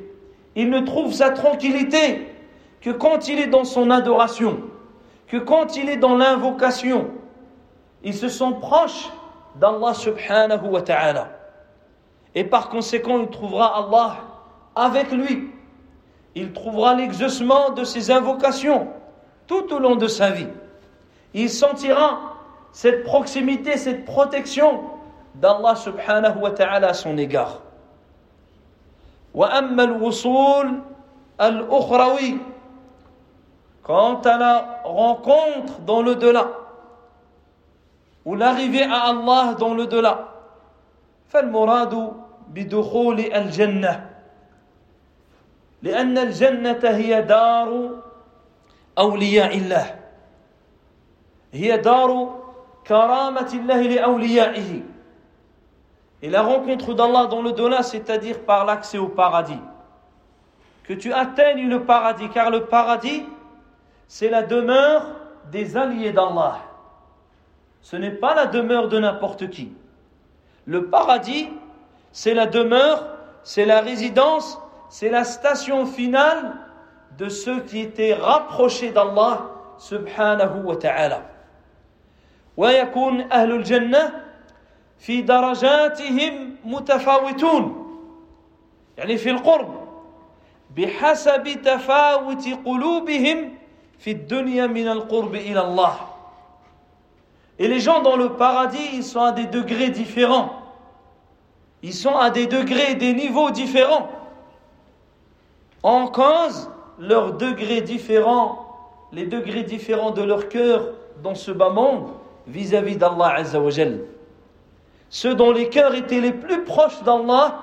Il 0.56 0.70
ne 0.70 0.80
trouve 0.80 1.12
sa 1.12 1.30
tranquillité 1.30 2.26
que 2.80 2.90
quand 2.90 3.28
il 3.28 3.38
est 3.38 3.46
dans 3.46 3.64
son 3.64 3.90
adoration, 3.90 4.60
que 5.30 5.36
quand 5.36 5.76
il 5.76 5.88
est 5.88 5.96
dans 5.96 6.16
l'invocation. 6.16 7.08
Il 8.02 8.14
se 8.14 8.28
sent 8.28 8.52
proche 8.60 9.10
d'Allah 9.56 9.94
subhanahu 9.94 10.66
wa 10.68 10.82
ta'ala. 10.82 11.28
Et 12.34 12.44
par 12.44 12.68
conséquent, 12.68 13.20
il 13.20 13.28
trouvera 13.28 13.78
Allah 13.78 14.16
avec 14.74 15.12
lui. 15.12 15.50
Il 16.34 16.52
trouvera 16.52 16.94
l'exaucement 16.94 17.70
de 17.70 17.84
ses 17.84 18.10
invocations 18.10 18.88
tout 19.46 19.72
au 19.72 19.78
long 19.78 19.96
de 19.96 20.06
sa 20.08 20.30
vie. 20.30 20.48
Il 21.34 21.50
sentira 21.50 22.20
cette 22.72 23.04
proximité, 23.04 23.76
cette 23.76 24.04
protection 24.04 24.80
d'Allah 25.36 25.76
subhanahu 25.76 26.38
wa 26.40 26.50
ta'ala 26.50 26.88
à 26.88 26.94
son 26.94 27.18
égard. 27.18 27.60
وأما 29.34 29.82
الوصول 29.82 30.82
الأخروي 31.40 32.38
Quant 33.82 34.20
à 34.20 34.36
la 34.36 34.82
rencontre 34.84 35.80
dans 35.80 36.02
le 36.02 36.14
delà, 36.14 36.46
ou 38.24 38.36
l'arrivée 38.36 38.84
à 38.84 39.08
Allah 39.08 39.54
dans 39.58 39.74
le 39.74 39.86
delà, 39.86 40.28
فالمراد 41.30 42.12
بدخول 42.48 43.20
الجنة 43.20 44.10
لأن 45.82 46.18
الجنة 46.18 46.80
هي 46.84 47.22
دار 47.22 47.90
أولياء 48.98 49.56
الله 49.56 49.98
هي 51.52 51.76
دار 51.76 52.40
كرامة 52.86 53.50
الله 53.54 53.82
لأوليائه. 53.82 54.82
Et 56.21 56.29
la 56.29 56.41
rencontre 56.41 56.93
d'Allah 56.93 57.27
dans 57.27 57.41
le 57.41 57.51
delà, 57.51 57.83
c'est-à-dire 57.83 58.39
par 58.41 58.65
l'accès 58.65 58.97
au 58.97 59.07
paradis. 59.07 59.59
Que 60.83 60.93
tu 60.93 61.13
atteignes 61.13 61.69
le 61.69 61.83
paradis, 61.83 62.29
car 62.29 62.49
le 62.49 62.65
paradis, 62.65 63.25
c'est 64.07 64.29
la 64.29 64.43
demeure 64.43 65.07
des 65.51 65.77
alliés 65.77 66.11
d'Allah. 66.11 66.59
Ce 67.81 67.95
n'est 67.95 68.11
pas 68.11 68.33
la 68.33 68.47
demeure 68.47 68.87
de 68.87 68.99
n'importe 68.99 69.49
qui. 69.49 69.71
Le 70.65 70.85
paradis, 70.87 71.49
c'est 72.11 72.33
la 72.33 72.47
demeure, 72.47 73.05
c'est 73.43 73.65
la 73.65 73.81
résidence, 73.81 74.59
c'est 74.89 75.09
la 75.09 75.23
station 75.23 75.85
finale 75.85 76.53
de 77.17 77.29
ceux 77.29 77.61
qui 77.61 77.81
étaient 77.81 78.13
rapprochés 78.13 78.91
d'Allah 78.91 79.51
subhanahu 79.77 80.63
wa 80.63 80.75
ta'ala. 80.75 81.21
ويكون 82.57 83.31
أهل 83.31 83.51
الجنة 83.51 84.18
في 84.99 85.21
درجاتهم 85.21 86.55
متفاوتون 86.65 87.85
يعني 88.97 89.17
في 89.17 89.29
القرب 89.29 89.75
بحسب 90.77 91.61
تفاوت 91.63 92.47
قلوبهم 92.65 93.53
في 93.99 94.11
الدنيا 94.11 94.67
من 94.67 94.87
القرب 94.87 95.35
إلى 95.35 95.61
الله 95.61 95.95
Et 97.57 97.69
les 97.69 97.79
gens 97.79 98.01
dans 98.01 98.17
le 98.17 98.33
paradis, 98.33 98.89
ils 98.93 99.03
sont 99.05 99.21
à 99.21 99.31
des 99.31 99.45
degrés 99.45 99.89
différents. 99.89 100.61
Ils 101.83 101.93
sont 101.93 102.17
à 102.17 102.29
des 102.29 102.47
degrés, 102.47 102.95
des 102.95 103.13
niveaux 103.13 103.49
différents. 103.49 104.09
En 105.81 106.07
cause, 106.07 106.69
leurs 106.99 107.33
degrés 107.33 107.79
différents, 107.79 108.67
les 109.13 109.25
degrés 109.25 109.63
différents 109.63 110.11
de 110.11 110.21
leur 110.21 110.49
cœur 110.49 110.89
dans 111.23 111.35
ce 111.35 111.51
bas 111.51 111.69
monde 111.69 112.09
vis-à-vis 112.47 112.97
d'Allah 112.97 113.35
Azzawajal. 113.35 114.01
Ceux 115.09 115.35
dont 115.35 115.51
les 115.51 115.69
cœurs 115.69 115.95
étaient 115.95 116.19
les 116.19 116.33
plus 116.33 116.63
proches 116.63 117.01
d'Allah, 117.03 117.61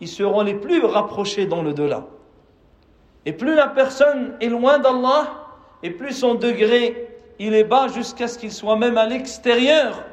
ils 0.00 0.08
seront 0.08 0.42
les 0.42 0.54
plus 0.54 0.84
rapprochés 0.84 1.46
dans 1.46 1.62
le 1.62 1.72
delà. 1.72 2.04
Et 3.24 3.32
plus 3.32 3.54
la 3.54 3.68
personne 3.68 4.34
est 4.40 4.48
loin 4.48 4.78
d'Allah, 4.78 5.28
et 5.82 5.90
plus 5.90 6.12
son 6.12 6.34
degré 6.34 7.08
il 7.38 7.54
est 7.54 7.64
bas 7.64 7.88
jusqu'à 7.88 8.28
ce 8.28 8.38
qu'il 8.38 8.52
soit 8.52 8.76
même 8.76 8.96
à 8.96 9.06
l'extérieur 9.06 10.04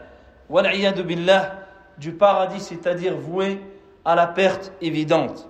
billah, 0.50 1.56
du 1.98 2.13
paradis, 2.13 2.60
c'est-à-dire 2.60 3.15
voué 3.15 3.62
à 4.06 4.15
la 4.15 4.28
perte 4.28 4.72
évidente. 4.82 5.46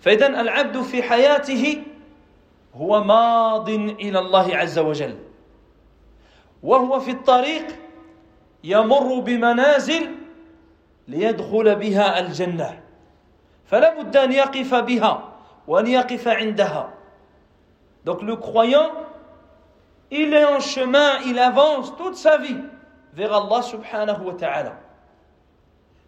فإذا 0.00 0.26
العبد 0.26 0.82
في 0.82 1.02
حياته 1.02 1.82
هو 2.74 3.04
ماض 3.04 3.68
إلى 3.68 4.18
الله 4.18 4.56
عز 4.56 4.78
وجل 4.78 5.16
وهو 6.62 7.00
في 7.00 7.10
الطريق 7.10 7.66
يمر 8.64 9.20
بمنازل 9.20 10.10
ليدخل 11.08 11.74
بها 11.74 12.20
الجنة 12.20 12.80
فلا 13.66 14.02
بد 14.02 14.16
أن 14.16 14.32
يقف 14.32 14.74
بها 14.74 15.32
وأن 15.66 15.86
يقف 15.86 16.28
عندها 16.28 16.92
Donc 18.04 18.22
le 18.22 18.36
croyant, 18.36 18.92
il 20.12 20.32
est 20.32 20.44
en 20.44 20.60
chemin, 20.60 21.18
il 21.26 21.40
avance 21.40 21.92
toute 21.96 22.14
sa 22.14 22.38
vie 22.38 22.56
vers 23.14 23.34
Allah 23.34 23.62
subhanahu 23.62 24.26
wa 24.26 24.34
ta'ala. 24.34 24.74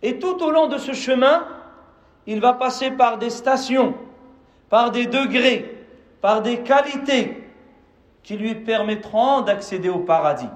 Et 0.03 0.21
tout 0.21 0.41
au 0.41 0.53
long 0.53 0.69
de 0.69 0.79
ce 0.79 0.93
chemin, 0.93 1.45
il 2.25 2.41
va 2.41 2.53
passer 2.53 2.93
par 2.93 3.19
des 3.19 3.31
stations, 3.31 3.95
par 4.71 4.93
des 4.93 5.07
degrés, 5.07 5.87
par 6.21 6.41
des 6.41 6.61
qualités 6.61 7.51
qui 8.23 8.37
lui 8.37 8.55
permettront 8.55 9.41
d'accéder 9.41 9.89
au 9.89 9.99
paradis. 9.99 10.49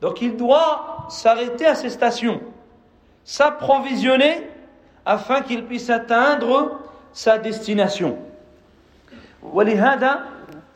Donc 0.00 0.20
il 0.20 0.36
doit 0.36 0.91
s'arrêter 1.08 1.66
à 1.66 1.74
ces 1.74 1.90
stations, 1.90 2.40
s'approvisionner 3.24 4.48
afin 5.04 5.42
qu'il 5.42 5.64
puisse 5.64 5.90
atteindre 5.90 6.78
sa 7.12 7.38
destination. 7.38 8.18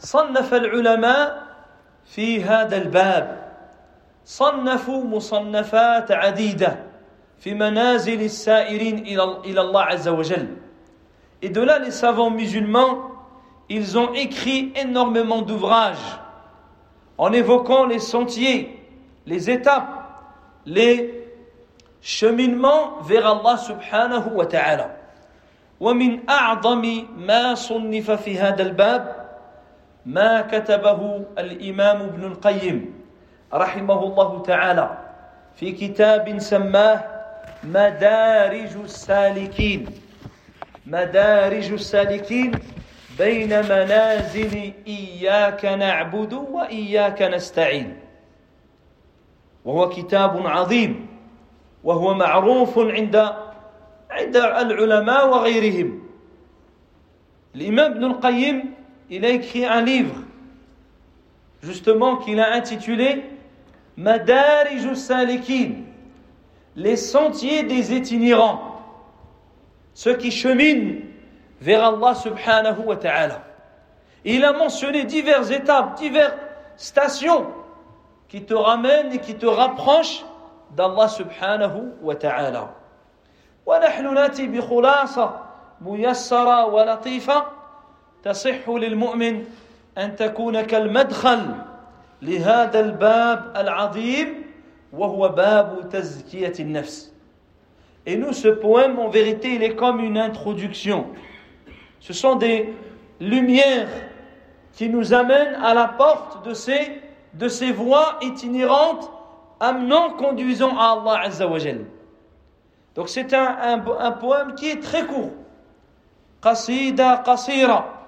صنف 0.02 0.54
العلماء 0.54 1.42
في 2.06 2.44
هذا 2.44 2.76
الباب 2.76 3.42
صنفوا 4.24 5.04
مصنفات 5.04 6.12
عديدة 6.12 6.76
في 7.40 7.54
منازل 7.54 8.22
السائرين 8.22 8.98
إلى 9.44 9.60
الله 9.60 9.82
عز 9.82 10.08
وجل 10.08 10.46
Et 11.44 11.48
de 11.48 11.60
là, 11.60 11.80
les 11.80 11.90
savants 11.90 12.30
musulmans, 12.30 13.10
ils 13.68 13.98
ont 13.98 14.12
écrit 14.14 14.72
énormément 14.76 15.42
d'ouvrages 15.42 16.20
en 17.18 17.32
évoquant 17.32 17.84
les 17.84 17.98
sentiers, 17.98 18.80
les 19.26 19.50
étapes, 19.50 19.95
les 20.67 21.23
cheminements 22.01 22.99
vers 23.07 23.25
Allah 23.25 23.57
subhanahu 23.57 24.35
wa 24.35 24.45
ta'ala. 24.45 24.91
ومن 25.79 26.29
أعظم 26.29 27.05
ما 27.17 27.55
صنف 27.55 28.11
في 28.11 28.39
هذا 28.39 28.61
الباب 28.63 29.15
ما 30.05 30.41
كتبه 30.41 31.25
الإمام 31.37 31.97
ابن 32.01 32.23
القيم 32.25 32.93
رحمه 33.53 34.03
الله 34.03 34.41
تعالى 34.41 34.97
في 35.55 35.71
كتاب 35.71 36.39
سماه 36.39 37.03
مدارج 37.63 38.73
السالكين 38.83 39.85
مدارج 40.85 41.71
السالكين 41.71 42.51
بين 43.19 43.49
منازل 43.49 44.73
إياك 44.87 45.65
نعبد 45.65 46.33
وإياك 46.33 47.21
نستعين 47.21 48.06
وهو 49.64 49.88
كتاب 49.88 50.46
عظيم 50.46 51.06
وهو 51.84 52.14
معروف 52.14 52.78
عند 52.78 53.16
عند 54.10 54.36
العلماء 54.36 55.28
وغيرهم 55.28 56.02
الإمام 57.54 57.92
ابن 57.92 58.04
القيم 58.04 58.74
il 59.10 59.26
a 59.26 59.28
écrit 59.28 59.66
un 59.66 59.82
livre, 59.82 60.14
justement, 61.62 62.16
qu'il 62.16 62.40
a 62.40 62.54
intitulé 62.54 63.24
Madarij 63.98 64.94
Salikin, 64.94 65.82
les 66.76 66.96
sentiers 66.96 67.62
des 67.64 67.94
itinérants, 67.94 68.80
ceux 69.92 70.16
qui 70.16 70.30
cheminent 70.30 71.02
vers 71.60 71.84
Allah 71.84 72.14
subhanahu 72.14 72.84
wa 72.86 72.96
ta'ala. 72.96 73.44
il 74.24 74.44
a 74.44 74.54
mentionné 74.54 75.04
diverses 75.04 75.50
étapes, 75.50 75.98
diverses 75.98 76.32
stations 76.76 77.46
qui 78.28 78.44
te 78.44 78.54
ramènent 78.54 79.12
et 79.12 79.18
qui 79.18 79.34
te 79.34 79.46
rapprochent 79.46 80.24
d'Allah 80.76 81.08
subhanahu 81.08 81.92
wa 82.02 82.14
ta'ala. 82.14 82.74
ونحن 83.66 84.14
ناتي 84.14 84.46
بخلاصة 84.46 85.40
ميسرة 85.80 86.66
ولطيفة 86.66 87.44
تصح 88.22 88.68
للمؤمن 88.68 89.44
أن 89.98 90.16
تكون 90.16 90.60
كالمدخل 90.60 91.54
لهذا 92.22 92.80
الباب 92.80 93.52
العظيم 93.56 94.46
وهو 94.92 95.28
باب 95.28 95.88
تزكية 95.90 96.52
النفس. 96.60 97.12
Et 98.04 98.16
nous, 98.16 98.32
ce 98.32 98.48
poème, 98.48 98.98
en 98.98 99.08
vérité, 99.08 99.54
il 99.54 99.62
est 99.62 99.76
comme 99.76 100.00
une 100.00 100.18
introduction. 100.18 101.06
Ce 102.00 102.12
sont 102.12 102.34
des 102.34 102.74
lumières 103.20 103.88
qui 104.72 104.88
nous 104.88 105.14
amènent 105.14 105.54
à 105.62 105.72
la 105.72 105.86
porte 105.86 106.44
de 106.44 106.52
ces, 106.52 107.00
de 107.34 107.48
ces 107.48 107.72
voies 107.72 108.18
itinérantes 108.22 109.10
amenant, 109.60 110.10
conduisant 110.10 110.76
à 110.76 110.98
Allah 110.98 111.20
Azza 111.26 111.46
wa 111.46 111.58
Donc 112.94 113.08
c'est 113.08 113.32
un, 113.32 113.46
un, 113.46 113.84
un, 113.98 114.12
poème 114.12 114.54
qui 114.54 114.68
est 114.68 114.82
très 114.82 115.06
court. 115.06 115.30
قصيدة 116.42 117.14
قصيرة 117.14 118.02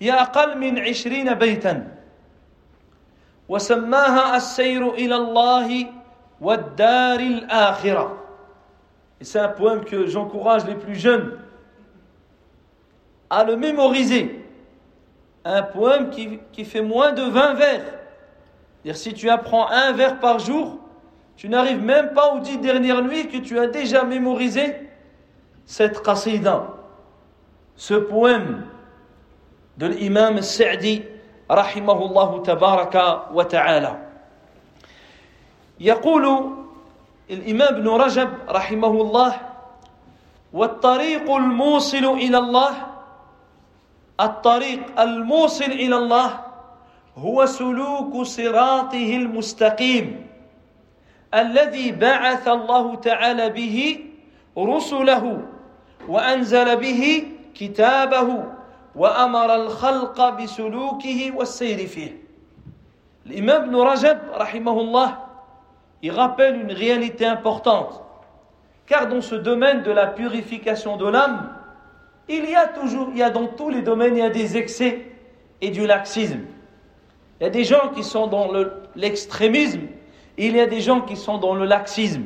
هي 0.00 0.12
أقل 0.12 0.58
من 0.58 0.78
عشرين 0.78 1.34
بيتا 1.34 1.86
وسماها 3.48 4.36
السير 4.36 4.94
إلى 4.94 5.16
الله 5.16 5.86
والدار 6.40 7.20
الآخرة 7.20 8.14
Et 9.20 9.24
c'est 9.24 9.40
un 9.40 9.48
poème 9.48 9.84
que 9.84 10.06
j'encourage 10.06 10.64
les 10.66 10.76
plus 10.76 10.94
jeunes 10.94 11.38
à 13.30 13.42
le 13.42 13.56
mémoriser. 13.56 14.44
Un 15.44 15.62
poème 15.62 16.10
qui, 16.10 16.38
qui 16.52 16.64
fait 16.64 16.82
moins 16.82 17.12
de 17.12 17.22
20 17.22 17.54
vers. 17.54 17.82
Dire 18.84 18.96
si 18.96 19.12
tu 19.14 19.28
apprends 19.28 19.68
un 19.68 19.92
vers 19.92 20.20
par 20.20 20.38
jour, 20.38 20.78
tu 21.36 21.48
n'arrives 21.48 21.82
même 21.82 22.12
pas 22.14 22.34
aux 22.34 22.40
dix 22.40 22.58
dernières 22.58 23.02
nuits 23.02 23.28
que 23.28 23.38
tu 23.38 23.58
as 23.58 23.66
déjà 23.66 24.04
mémorisé 24.04 24.88
cette 25.66 26.02
qasida, 26.02 26.66
ce 27.76 27.94
poème 27.94 28.64
de 29.76 29.86
l'imam 29.86 30.42
Sa'di 30.42 31.02
rahimahullah 31.48 32.42
tabaraka 32.44 33.28
wa 33.32 33.44
ta'ala. 33.44 33.98
يقول 35.80 36.26
الإمام 37.30 37.74
ابن 37.74 37.88
رجب 37.88 38.28
رحمه 38.48 38.90
الله 38.90 39.32
والطريق 40.52 41.30
الموصل 41.30 42.04
إلى 42.04 42.38
الله 42.38 42.74
الطريق 44.20 45.00
الموصل 45.00 45.64
إلى 45.64 45.96
الله 45.96 46.40
هو 47.16 47.46
سلوك 47.46 48.22
صراطه 48.22 49.16
المستقيم 49.16 50.26
الذي 51.34 51.92
بعث 51.92 52.48
الله 52.48 52.94
تعالى 52.94 53.50
به 53.50 54.04
رسله 54.58 55.42
وأنزل 56.08 56.76
به 56.76 57.24
كتابه 57.54 58.44
وأمر 58.94 59.54
الخلق 59.54 60.28
بسلوكه 60.28 61.32
والسير 61.36 61.86
فيه 61.86 62.16
الإمام 63.26 63.62
ابن 63.62 63.76
رجب 63.76 64.18
رحمه 64.34 64.80
الله 64.80 65.28
il 66.02 66.12
rappelle 66.12 66.56
une 66.56 66.72
réalité 66.72 67.26
importante. 67.26 68.02
Car 68.86 69.08
dans 69.08 69.20
ce 69.20 69.34
domaine 69.34 69.82
de 69.82 69.90
la 69.90 70.06
purification 70.06 70.96
de 70.96 71.06
l'âme, 71.06 71.52
il 72.28 72.48
y 72.48 72.54
a 72.54 72.66
toujours, 72.66 73.08
il 73.12 73.18
y 73.18 73.22
a 73.22 73.30
dans 73.30 73.46
tous 73.46 73.70
les 73.70 73.82
domaines, 73.82 74.16
il 74.16 74.20
y 74.20 74.22
a 74.22 74.30
des 74.30 74.56
excès 74.56 75.06
et 75.60 75.70
du 75.70 75.86
laxisme. 75.86 76.40
Il 77.43 77.47
y 77.47 77.49
a 77.49 77.51
des 77.51 77.65
gens 77.65 77.89
qui 77.89 78.05
sont 78.05 78.27
dans 78.27 78.53
l'extrémisme, 78.95 79.81
il 80.37 80.55
y 80.55 80.61
a 80.61 80.65
des 80.65 80.79
gens 80.79 81.01
qui 81.01 81.17
sont 81.17 81.39
dans 81.39 81.55
le 81.55 81.65
laxisme, 81.65 82.23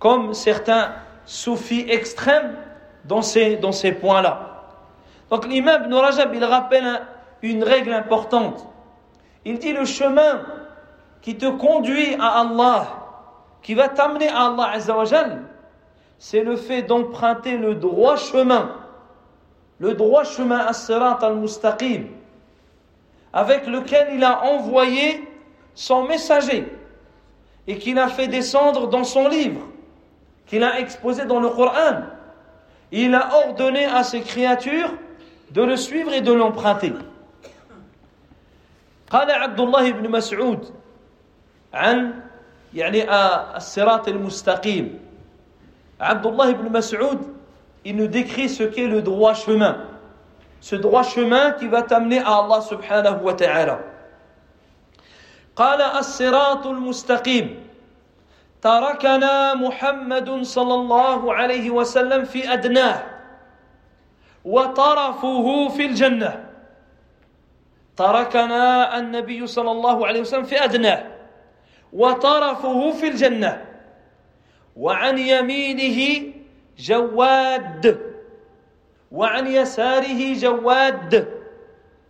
comme 0.00 0.34
certains 0.34 0.90
soufis 1.24 1.86
extrêmes 1.88 2.56
dans 3.04 3.22
ces, 3.22 3.56
points-là. 4.00 4.64
Donc 5.30 5.46
l'imam 5.46 5.84
Ibn 5.84 5.94
Rajab, 5.94 6.34
il 6.34 6.44
rappelle 6.44 7.00
une 7.42 7.62
règle 7.62 7.92
importante. 7.92 8.66
Il 9.44 9.60
dit 9.60 9.72
le 9.72 9.84
chemin 9.84 10.42
qui 11.22 11.36
te 11.36 11.46
conduit 11.46 12.16
à 12.18 12.40
Allah, 12.40 12.88
qui 13.62 13.74
va 13.74 13.88
t'amener 13.88 14.30
à 14.30 14.46
Allah 14.46 14.70
Azzawajal, 14.72 15.42
c'est 16.18 16.42
le 16.42 16.56
fait 16.56 16.82
d'emprunter 16.82 17.56
le 17.56 17.76
droit 17.76 18.16
chemin, 18.16 18.72
le 19.78 19.94
droit 19.94 20.24
chemin 20.24 20.58
as-sirat 20.58 21.20
al-mustaqim, 21.22 22.17
avec 23.33 23.65
lequel 23.67 24.09
il 24.15 24.23
a 24.23 24.43
envoyé 24.43 25.27
son 25.75 26.03
messager 26.03 26.71
et 27.67 27.77
qu'il 27.77 27.97
a 27.97 28.07
fait 28.07 28.27
descendre 28.27 28.87
dans 28.87 29.03
son 29.03 29.27
livre, 29.27 29.61
qu'il 30.45 30.63
a 30.63 30.79
exposé 30.79 31.25
dans 31.25 31.39
le 31.39 31.49
Coran. 31.49 32.01
Il 32.91 33.15
a 33.15 33.35
ordonné 33.47 33.85
à 33.85 34.03
ses 34.03 34.21
créatures 34.21 34.93
de 35.51 35.63
le 35.63 35.75
suivre 35.77 36.13
et 36.13 36.21
de 36.21 36.31
l'emprunter. 36.31 36.93
قال 39.13 39.31
عبد 39.31 39.59
الله 39.59 39.91
بن 39.91 40.09
مسعود 40.09 40.73
عن 41.73 42.13
يعني 42.73 43.05
الصراط 43.57 44.07
المستقيم 44.07 44.99
عبد 46.01 46.25
الله 46.25 46.51
بن 46.51 46.71
مسعود 46.71 47.33
il 47.85 47.95
nous 47.95 48.07
décrit 48.07 48.49
ce 48.49 48.63
qu'est 48.63 48.87
le 48.87 49.01
droit 49.01 49.35
chemin 49.35 49.77
ce 50.60 50.76
droit 50.76 51.02
chemin 51.02 51.52
qui 51.52 51.68
va 51.68 51.82
t'amener 51.82 52.18
à 52.20 52.36
Allah 52.44 52.60
subhanahu 52.62 53.22
wa 53.22 53.34
ta'ala. 53.34 53.78
قال 55.58 55.82
الصراط 55.82 56.66
المستقيم 56.66 57.66
تركنا 58.62 59.54
محمد 59.54 60.42
صلى 60.42 60.74
الله 60.74 61.34
عليه 61.34 61.70
وسلم 61.70 62.24
في 62.24 62.52
أدناه 62.52 63.02
وطرفه 64.44 65.68
في 65.68 65.86
الجنة 65.86 66.44
تركنا 67.96 68.98
النبي 68.98 69.46
صلى 69.46 69.70
الله 69.70 70.06
عليه 70.06 70.20
وسلم 70.20 70.44
في 70.44 70.64
أدناه 70.64 71.02
وطرفه 71.92 72.90
في 72.92 73.08
الجنة 73.08 73.64
وعن 74.76 75.18
يمينه 75.18 76.22
جواد 76.78 78.07
وعن 79.12 79.46
يساره 79.46 80.34
جواد 80.34 81.28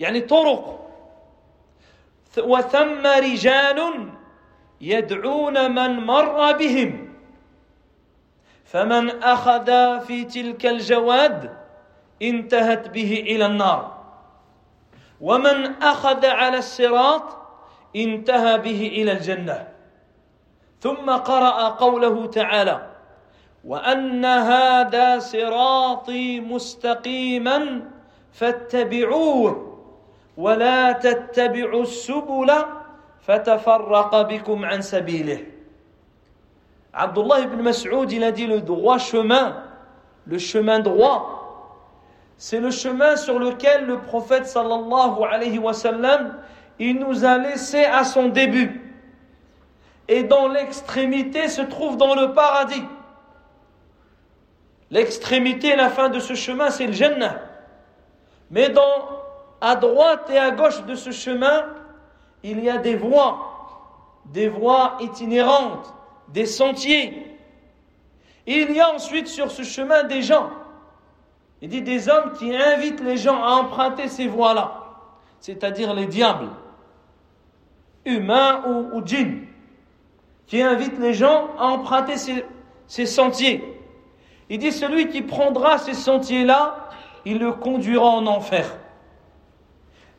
يعني 0.00 0.20
طرق. 0.20 0.90
وثم 2.38 3.06
رجال 3.06 4.10
يدعون 4.80 5.74
من 5.74 6.06
مر 6.06 6.52
بهم. 6.52 7.14
فمن 8.64 9.22
أخذ 9.22 10.00
في 10.00 10.24
تلك 10.24 10.66
الجواد 10.66 11.56
انتهت 12.22 12.88
به 12.88 13.24
إلى 13.26 13.46
النار. 13.46 13.98
ومن 15.20 15.82
أخذ 15.82 16.26
على 16.26 16.58
الصراط 16.58 17.22
انتهى 17.96 18.58
به 18.58 18.90
إلى 18.92 19.12
الجنة. 19.12 19.68
ثم 20.80 21.10
قرأ 21.10 21.68
قوله 21.68 22.26
تعالى 22.26 22.87
وان 23.63 24.25
هذا 24.25 25.19
صراطي 25.19 26.39
مستقيما 26.39 27.81
فاتبعوه 28.33 29.79
ولا 30.37 30.91
تتبعوا 30.91 31.83
السبل 31.83 32.51
فتفرق 33.21 34.21
بكم 34.21 34.65
عن 34.65 34.81
سبيله 34.81 35.53
Abdullah 36.93 37.41
ibn 37.41 37.59
Mas'ud, 37.63 38.11
il 38.11 38.23
a 38.23 38.31
dit 38.31 38.45
le 38.45 38.61
droit 38.61 38.99
chemin, 38.99 39.63
le 40.27 40.37
chemin 40.37 40.79
droit, 40.79 41.43
c'est 42.37 42.59
le 42.59 42.69
chemin 42.69 43.15
sur 43.15 43.39
lequel 43.39 43.85
le 43.85 43.97
prophète 43.99 44.45
sallallahu 44.45 45.23
alayhi 45.27 45.57
wa 45.57 45.73
sallam, 45.73 46.37
il 46.77 46.99
nous 46.99 47.25
a 47.25 47.39
laissé 47.39 47.83
à 47.83 48.03
son 48.03 48.27
début. 48.29 48.79
Et 50.07 50.23
dans 50.23 50.47
l'extrémité 50.47 51.47
se 51.47 51.63
trouve 51.63 51.97
dans 51.97 52.13
le 52.13 52.33
paradis. 52.33 52.83
L'extrémité, 54.90 55.76
la 55.76 55.90
fin 55.90 56.08
de 56.08 56.18
ce 56.18 56.34
chemin, 56.34 56.70
c'est 56.70 56.86
le 56.86 56.92
Jannah. 56.92 57.42
Mais 58.50 58.72
à 59.60 59.76
droite 59.76 60.30
et 60.30 60.38
à 60.38 60.50
gauche 60.50 60.84
de 60.84 60.94
ce 60.94 61.10
chemin, 61.10 61.66
il 62.42 62.62
y 62.62 62.70
a 62.70 62.78
des 62.78 62.96
voies, 62.96 64.22
des 64.26 64.48
voies 64.48 64.96
itinérantes, 65.00 65.92
des 66.28 66.46
sentiers. 66.46 67.36
il 68.46 68.70
y 68.72 68.80
a 68.80 68.94
ensuite 68.94 69.28
sur 69.28 69.50
ce 69.50 69.62
chemin 69.62 70.04
des 70.04 70.22
gens. 70.22 70.50
Il 71.60 71.68
dit 71.68 71.82
des 71.82 72.08
hommes 72.08 72.32
qui 72.38 72.54
invitent 72.54 73.00
les 73.00 73.16
gens 73.16 73.42
à 73.42 73.50
emprunter 73.56 74.08
ces 74.08 74.28
voies-là, 74.28 74.84
c'est-à-dire 75.40 75.92
les 75.92 76.06
diables, 76.06 76.48
humains 78.04 78.62
ou, 78.66 78.96
ou 78.96 79.04
djinns, 79.04 79.44
qui 80.46 80.62
invitent 80.62 80.98
les 80.98 81.12
gens 81.14 81.48
à 81.58 81.66
emprunter 81.66 82.14
ces 82.86 83.06
sentiers. 83.06 83.77
Il 84.50 84.58
dit 84.58 84.72
celui 84.72 85.08
qui 85.08 85.22
prendra 85.22 85.78
ces 85.78 85.94
sentiers-là, 85.94 86.88
il 87.24 87.38
le 87.38 87.52
conduira 87.52 88.06
en 88.06 88.26
enfer. 88.26 88.76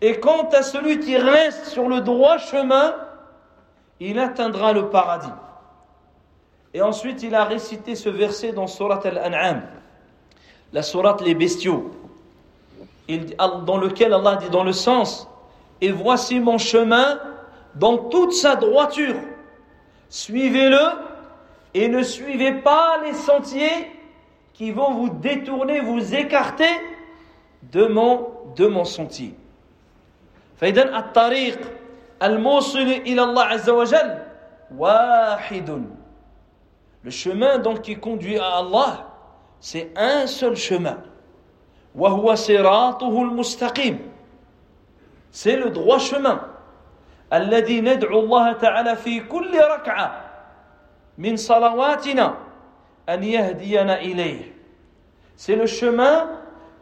Et 0.01 0.19
quant 0.19 0.47
à 0.49 0.61
celui 0.61 0.99
qui 0.99 1.17
reste 1.17 1.65
sur 1.65 1.89
le 1.89 2.01
droit 2.01 2.37
chemin, 2.37 2.95
il 3.99 4.19
atteindra 4.19 4.71
le 4.71 4.89
paradis. 4.89 5.31
Et 6.73 6.81
ensuite, 6.81 7.23
il 7.23 7.33
a 7.33 7.43
récité 7.43 7.95
ce 7.95 8.09
verset 8.09 8.51
dans 8.51 8.67
Surat 8.67 9.01
Al-An'am, 9.03 9.63
la 10.71 10.83
Surat 10.83 11.17
les 11.25 11.33
bestiaux, 11.33 11.91
dans 13.65 13.77
lequel 13.77 14.13
Allah 14.13 14.35
dit 14.35 14.49
dans 14.49 14.63
le 14.63 14.71
sens 14.71 15.27
Et 15.81 15.91
voici 15.91 16.39
mon 16.39 16.59
chemin 16.59 17.19
dans 17.73 17.97
toute 17.97 18.33
sa 18.33 18.55
droiture. 18.55 19.15
Suivez-le 20.09 20.79
et 21.73 21.87
ne 21.87 22.03
suivez 22.03 22.51
pas 22.53 22.99
les 23.03 23.13
sentiers 23.13 23.87
qui 24.58 24.70
vont 24.70 24.92
vous 24.94 25.08
détourner, 25.10 25.80
vous 25.80 26.14
écarter 26.14 26.70
de 27.72 27.86
mon, 27.86 28.28
de 28.56 28.66
mon 28.66 28.84
sentier. 28.84 29.34
فإذا 30.56 30.98
الطريق 30.98 31.58
الموصل 32.22 32.78
إلى 32.78 33.22
الله 33.22 33.44
عز 33.44 33.70
وجل 33.70 34.18
واحد 34.76 35.84
Le 37.02 37.10
chemin 37.10 37.58
donc 37.58 37.82
qui 37.82 37.96
conduit 37.96 38.38
à 38.38 38.56
Allah, 38.58 39.10
c'est 39.60 39.92
un 39.96 40.26
seul 40.26 40.56
chemin. 40.56 40.98
وهو 41.94 42.34
صراطه 42.34 43.22
المستقيم. 43.22 43.98
C'est 45.30 45.56
le 45.56 45.70
droit 45.70 45.98
chemin. 45.98 46.40
الذي 47.32 47.80
ندعو 47.80 48.20
الله 48.20 48.52
تعالى 48.52 48.96
في 48.96 49.20
كل 49.20 49.58
ركعة 49.58 50.20
من 51.18 51.36
صلواتنا 51.36 52.26
أن 52.26 52.32
يهدينا 52.32 52.32
إليه. 52.32 52.44
C'est 55.36 55.56
le 55.56 55.66
chemin 55.66 56.30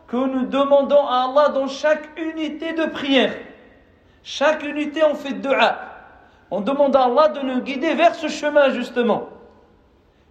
que 0.07 0.17
nous 0.17 0.47
demandons 0.47 1.07
à 1.07 1.29
Allah 1.29 1.49
dans 1.49 1.69
chaque 1.69 2.09
unité 2.19 2.73
de 2.75 2.87
prière. 2.87 3.35
Chaque 4.23 4.63
unité, 4.63 5.03
on 5.05 5.15
fait 5.15 5.33
dua. 5.33 5.79
On 6.51 6.61
demande 6.61 6.95
à 6.95 7.05
Allah 7.05 7.29
de 7.29 7.41
nous 7.41 7.61
guider 7.63 7.95
vers 7.95 8.15
ce 8.15 8.29
chemin, 8.29 8.71
justement. 8.71 9.29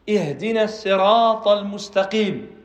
اهدنا 0.10 0.63
الصراط 0.63 1.48
المستقيم 1.48 2.56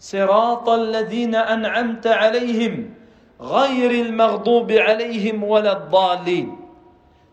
صراط 0.00 0.68
الذين 0.68 1.34
أنعمت 1.34 2.06
عليهم 2.06 2.94
غير 3.40 3.90
المغضوب 3.90 4.72
عليهم 4.72 5.44
ولا 5.44 5.72
الضالين 5.72 6.56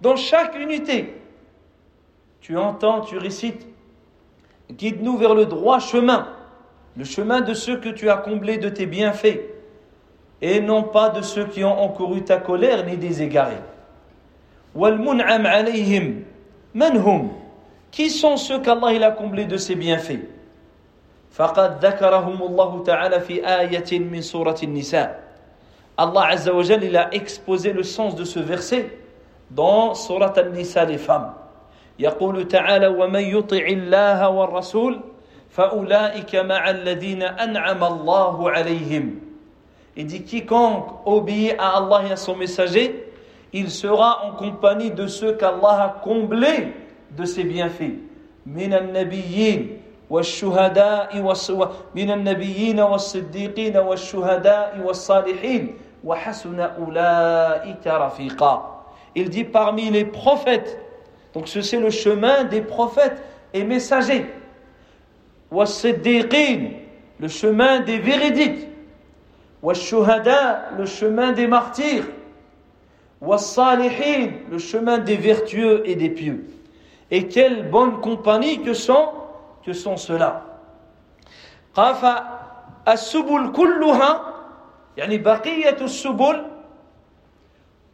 Dans 0.01 0.15
chaque 0.15 0.55
unité, 0.55 1.21
tu 2.39 2.57
entends, 2.57 3.01
tu 3.01 3.17
récites, 3.17 3.67
guide-nous 4.71 5.17
vers 5.17 5.33
le 5.33 5.45
droit 5.45 5.79
chemin, 5.79 6.27
le 6.97 7.03
chemin 7.03 7.41
de 7.41 7.53
ceux 7.53 7.77
que 7.77 7.89
tu 7.89 8.09
as 8.09 8.17
comblés 8.17 8.57
de 8.57 8.69
tes 8.69 8.85
bienfaits, 8.85 9.39
et 10.41 10.61
non 10.61 10.83
pas 10.83 11.09
de 11.09 11.21
ceux 11.21 11.45
qui 11.45 11.63
ont 11.63 11.79
encouru 11.81 12.23
ta 12.23 12.37
colère 12.37 12.85
ni 12.85 12.97
des 12.97 13.21
égarés. 13.21 13.61
والمنعم 14.75 15.47
عليهم 15.47 16.23
من 16.75 16.97
هم 16.97 17.29
Qui 17.91 18.11
sont 18.11 18.37
ceux 18.37 18.59
qu'Allah 18.59 18.93
il 18.93 19.03
a 19.03 19.11
comblés 19.11 19.45
de 19.45 19.57
ses 19.57 19.75
bienfaits 19.75 20.27
فقد 21.31 21.85
ذكرهم 21.85 22.43
الله 22.43 22.83
تعالى 22.83 23.19
في 23.19 23.41
آية 23.45 23.99
من 23.99 24.21
سورة 24.21 24.57
النساء 24.63 25.29
Allah 25.99 26.27
Azza 26.31 26.53
wa 26.53 26.63
Jal, 26.63 26.81
il 26.85 26.95
a 26.95 27.13
exposé 27.13 27.73
le 27.73 27.83
sens 27.83 28.15
de 28.15 28.23
ce 28.23 28.39
verset 28.39 28.97
dans 29.51 29.93
Surat 29.93 30.33
An-Nisa 30.37 30.85
les 30.85 30.97
femmes. 30.97 31.33
يقول 31.98 32.48
تعالى 32.48 32.86
ومن 32.86 33.20
يطع 33.20 33.66
الله 33.66 34.28
والرسول 34.28 35.00
فأولئك 35.50 36.36
مع 36.36 36.70
الذين 36.70 37.22
أنعم 37.22 37.84
الله 37.84 38.50
عليهم 38.50 39.20
Il 39.96 40.06
dit 40.06 40.24
quiconque 40.24 40.86
obéit 41.06 41.54
à 41.56 41.76
Allah 41.78 42.08
et 42.08 42.12
à 42.12 42.16
son 42.16 42.34
messager, 42.34 43.06
il 43.52 43.70
sera 43.70 44.24
en 44.24 44.32
compagnie 44.32 44.90
de 44.90 45.06
ceux 45.06 45.34
qu'Allah 45.34 45.84
a 45.84 46.00
comblés 46.02 46.72
de 47.16 47.24
ses 47.24 47.44
bienfaits. 47.44 47.94
من 48.46 48.74
النبيين 48.74 49.80
والشهداء 50.10 51.16
من 51.94 52.10
النبيين 52.10 52.80
والصديقين 52.80 53.76
والشهداء 53.76 54.80
والصالحين 54.84 55.74
وحسن 56.04 56.60
أولئك 56.60 57.86
رفيقا 57.86 58.70
Il 59.16 59.30
dit 59.30 59.44
parmi 59.44 59.90
les 59.90 60.04
prophètes. 60.04 60.83
Donc 61.33 61.47
c'est 61.47 61.77
le 61.77 61.89
chemin 61.89 62.43
des 62.43 62.61
prophètes 62.61 63.21
et 63.53 63.63
messagers. 63.63 64.25
والصديقين 65.51 66.73
le 67.19 67.27
chemin 67.27 67.79
des 67.81 67.99
véridiques. 67.99 68.67
والشهداء 69.63 70.77
le 70.77 70.85
chemin 70.85 71.31
des 71.31 71.47
martyrs. 71.47 72.05
والصالحين 73.21 74.49
le 74.51 74.57
chemin 74.57 74.97
des 74.97 75.15
vertueux 75.17 75.83
et 75.85 75.95
des 75.95 76.09
pieux. 76.09 76.45
Et 77.11 77.27
quelle 77.27 77.69
bonne 77.69 77.99
compagnie 78.01 78.61
que 78.61 78.73
sont, 78.73 79.09
que 79.65 79.73
sont 79.73 79.97
ceux-là. 79.97 80.45
قاف 81.75 82.05
السبل 82.87 83.51
كلها 83.51 84.33
يعني 84.97 85.17
بقية 85.17 85.77
السبل 85.81 86.45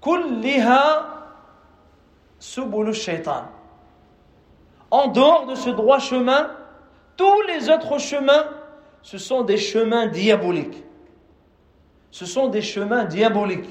كلها 0.01 1.05
سبل 2.39 2.89
الشيطان 2.89 3.45
En 4.91 5.07
dehors 5.07 5.45
de 5.47 5.55
ce 5.55 5.69
droit 5.69 5.99
chemin, 5.99 6.51
tous 7.17 7.41
les 7.47 7.69
autres 7.69 7.97
chemins, 7.97 8.45
ce 9.01 9.17
sont 9.17 9.41
des 9.43 9.57
chemins 9.57 10.05
diaboliques. 10.07 10.83
Ce 12.11 12.25
sont 12.25 12.47
des 12.47 12.61
chemins 12.61 13.03
diaboliques. 13.03 13.69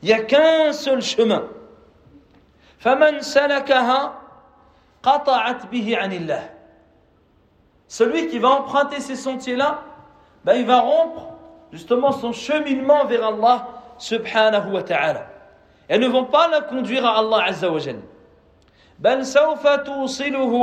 Il 0.00 0.06
n'y 0.06 0.14
a 0.14 0.22
qu'un 0.22 0.72
seul 0.72 1.02
chemin. 1.02 1.44
فمن 2.78 3.20
سلكها 3.22 4.22
celui 7.88 8.28
qui 8.28 8.38
va 8.38 8.50
emprunter 8.50 9.00
ces 9.00 9.16
sentiers-là, 9.16 9.82
ben 10.44 10.54
il 10.54 10.64
va 10.64 10.80
rompre 10.80 11.32
justement 11.72 12.12
son 12.12 12.32
cheminement 12.32 13.04
vers 13.06 13.26
Allah 13.26 13.68
subhanahu 13.98 14.72
wa 14.72 14.82
ta'ala. 14.82 15.26
Elles 15.88 16.00
ne 16.00 16.08
vont 16.08 16.24
pas 16.24 16.48
la 16.48 16.60
conduire 16.60 17.04
à 17.06 17.18
Allah 17.18 17.44
azza 17.46 17.70
wa 17.70 17.78
jalla. 17.78 18.02
بل 19.02 19.26
سوف 19.26 19.66
توصله 19.66 20.54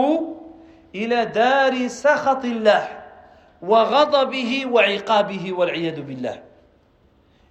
إلى 0.96 1.26
دار 1.26 1.88
سخط 1.88 2.46
الله 2.46 2.88
وغضبه 3.62 4.66
وعقابه 4.66 5.54
والعياذ 5.54 6.02
بالله. 6.02 6.40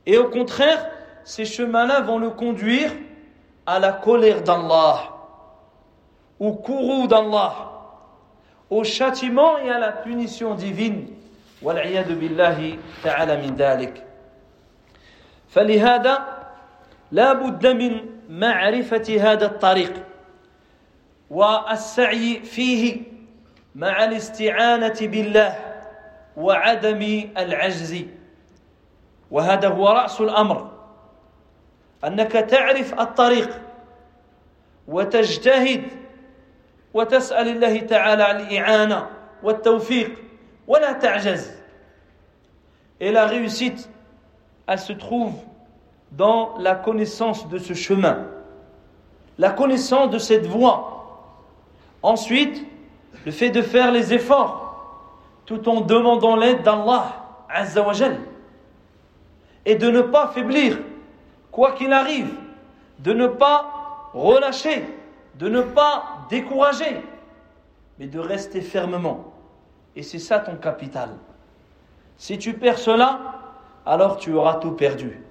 Et 0.06 0.16
au 0.16 0.28
contraire, 0.30 0.88
ces 1.24 1.44
chemins-là 1.44 2.00
vont 2.00 2.18
le 2.18 2.30
conduire 2.30 2.90
à 3.66 3.78
la 3.78 3.92
colère 3.92 4.42
d'Allah 4.42 5.10
au 6.40 6.52
courroux 6.52 7.06
d'Allah, 7.06 7.54
au 8.70 8.82
châtiment 8.84 9.58
et 9.58 9.70
à 9.70 9.78
la 9.78 9.92
punition 9.92 10.54
divine. 10.54 11.08
والعياذ 11.62 12.14
بالله 12.14 12.78
تعالى 13.04 13.36
من 13.36 13.56
ذلك 13.56 14.04
فلهذا 15.48 16.38
لا 17.13 17.33
بد 17.33 17.67
من 17.67 18.05
معرفة 18.29 19.17
هذا 19.21 19.45
الطريق 19.45 20.03
والسعي 21.29 22.39
فيه 22.39 23.01
مع 23.75 24.03
الاستعانة 24.03 24.95
بالله 25.01 25.59
وعدم 26.37 27.29
العجز. 27.37 28.05
وهذا 29.31 29.67
هو 29.67 29.89
رأس 29.89 30.21
الأمر. 30.21 30.71
أنك 32.03 32.31
تعرف 32.31 32.99
الطريق 32.99 33.61
وتجتهد 34.87 35.83
وتسأل 36.93 37.47
الله 37.47 37.79
تعالى 37.79 38.31
الإعانة 38.31 39.07
والتوفيق 39.43 40.11
ولا 40.67 40.91
تعجز. 40.91 41.51
Et 42.99 43.11
la 43.11 43.25
réussite, 43.27 43.89
elle 44.67 44.79
se 44.79 44.93
trouve 44.93 45.52
dans 46.17 46.55
la 46.59 46.75
connaissance 46.75 47.47
de 47.49 47.57
ce 47.57 47.73
chemin, 47.73 48.27
la 49.37 49.49
connaissance 49.49 50.11
de 50.11 50.19
cette 50.19 50.45
voie. 50.45 50.89
Ensuite, 52.01 52.65
le 53.25 53.31
fait 53.31 53.49
de 53.49 53.61
faire 53.61 53.91
les 53.91 54.13
efforts 54.13 54.63
tout 55.45 55.67
en 55.67 55.81
demandant 55.81 56.35
l'aide 56.35 56.61
d'Allah 56.63 57.45
Azzawajal 57.49 58.19
et 59.65 59.75
de 59.75 59.89
ne 59.89 60.01
pas 60.01 60.27
faiblir, 60.27 60.77
quoi 61.51 61.71
qu'il 61.73 61.93
arrive, 61.93 62.33
de 62.99 63.13
ne 63.13 63.27
pas 63.27 64.09
relâcher, 64.13 64.85
de 65.39 65.49
ne 65.49 65.61
pas 65.61 66.25
décourager, 66.29 67.01
mais 67.97 68.07
de 68.07 68.19
rester 68.19 68.61
fermement. 68.61 69.33
Et 69.95 70.03
c'est 70.03 70.19
ça 70.19 70.39
ton 70.39 70.55
capital. 70.55 71.09
Si 72.17 72.37
tu 72.37 72.53
perds 72.53 72.79
cela, 72.79 73.19
alors 73.85 74.17
tu 74.17 74.33
auras 74.33 74.55
tout 74.55 74.71
perdu. 74.71 75.21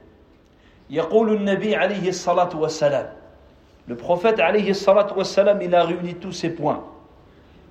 Le 3.87 3.95
prophète 3.95 4.39
عليه 4.39 4.69
الصلاة 4.69 5.13
والسلام 5.17 5.61
il 5.61 5.73
a 5.75 5.83
réuni 5.83 6.15
tous 6.15 6.31
ces 6.33 6.49
points. 6.49 6.83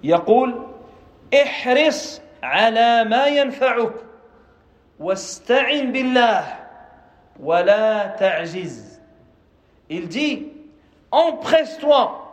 يقول 0.05 0.55
احرص 1.35 2.21
على 2.43 3.05
ما 3.05 3.27
ينفعك 3.27 3.93
واستعن 5.01 5.93
بالله 5.93 6.45
ولا 7.41 8.07
تعجز 8.19 8.97
Il 9.89 10.09
dit, 10.09 10.49
empresse-toi 11.13 12.27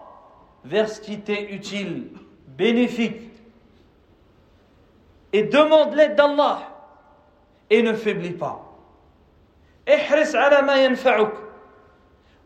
vers 0.66 0.90
ce 0.90 1.00
qui 1.00 1.20
t'est 1.20 1.52
utile, 1.54 2.08
bénéfique, 2.48 3.30
et 5.34 5.44
demande 5.44 5.94
l'aide 5.94 6.16
d'Allah, 6.16 6.62
et 7.70 7.84
ne 7.84 7.94
faiblis 7.94 8.32
pas. 8.32 8.67
احرص 9.95 10.35
على 10.35 10.63
ما 10.63 10.85
ينفعك. 10.85 11.33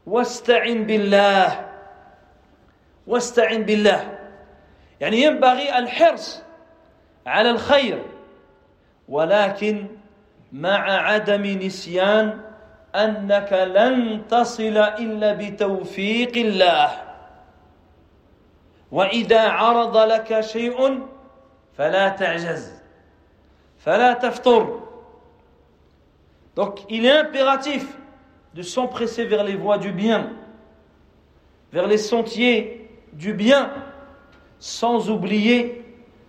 واستعن 0.06 0.84
بالله. 0.84 1.68
واستعن 3.06 3.62
بالله. 3.62 4.18
يعني 5.00 5.22
ينبغي 5.22 5.78
الحرص 5.78 6.42
على 7.26 7.50
الخير 7.50 8.02
ولكن 9.08 9.86
مع 10.52 10.92
عدم 10.92 11.42
نسيان 11.42 12.40
أنك 12.94 13.52
لن 13.52 14.22
تصل 14.28 14.76
إلا 14.76 15.32
بتوفيق 15.32 16.36
الله. 16.36 16.90
وإذا 18.92 19.48
عرض 19.48 19.96
لك 19.96 20.40
شيء 20.40 21.06
فلا 21.78 22.08
تعجز 22.08 22.82
فلا 23.78 24.12
تفتر. 24.12 24.91
Donc 26.56 26.80
il 26.90 27.06
est 27.06 27.10
impératif 27.10 27.86
de 28.54 28.62
s'empresser 28.62 29.24
vers 29.24 29.44
les 29.44 29.56
voies 29.56 29.78
du 29.78 29.92
bien, 29.92 30.30
vers 31.72 31.86
les 31.86 31.98
sentiers 31.98 32.90
du 33.12 33.32
bien, 33.32 33.70
sans 34.58 35.10
oublier 35.10 35.84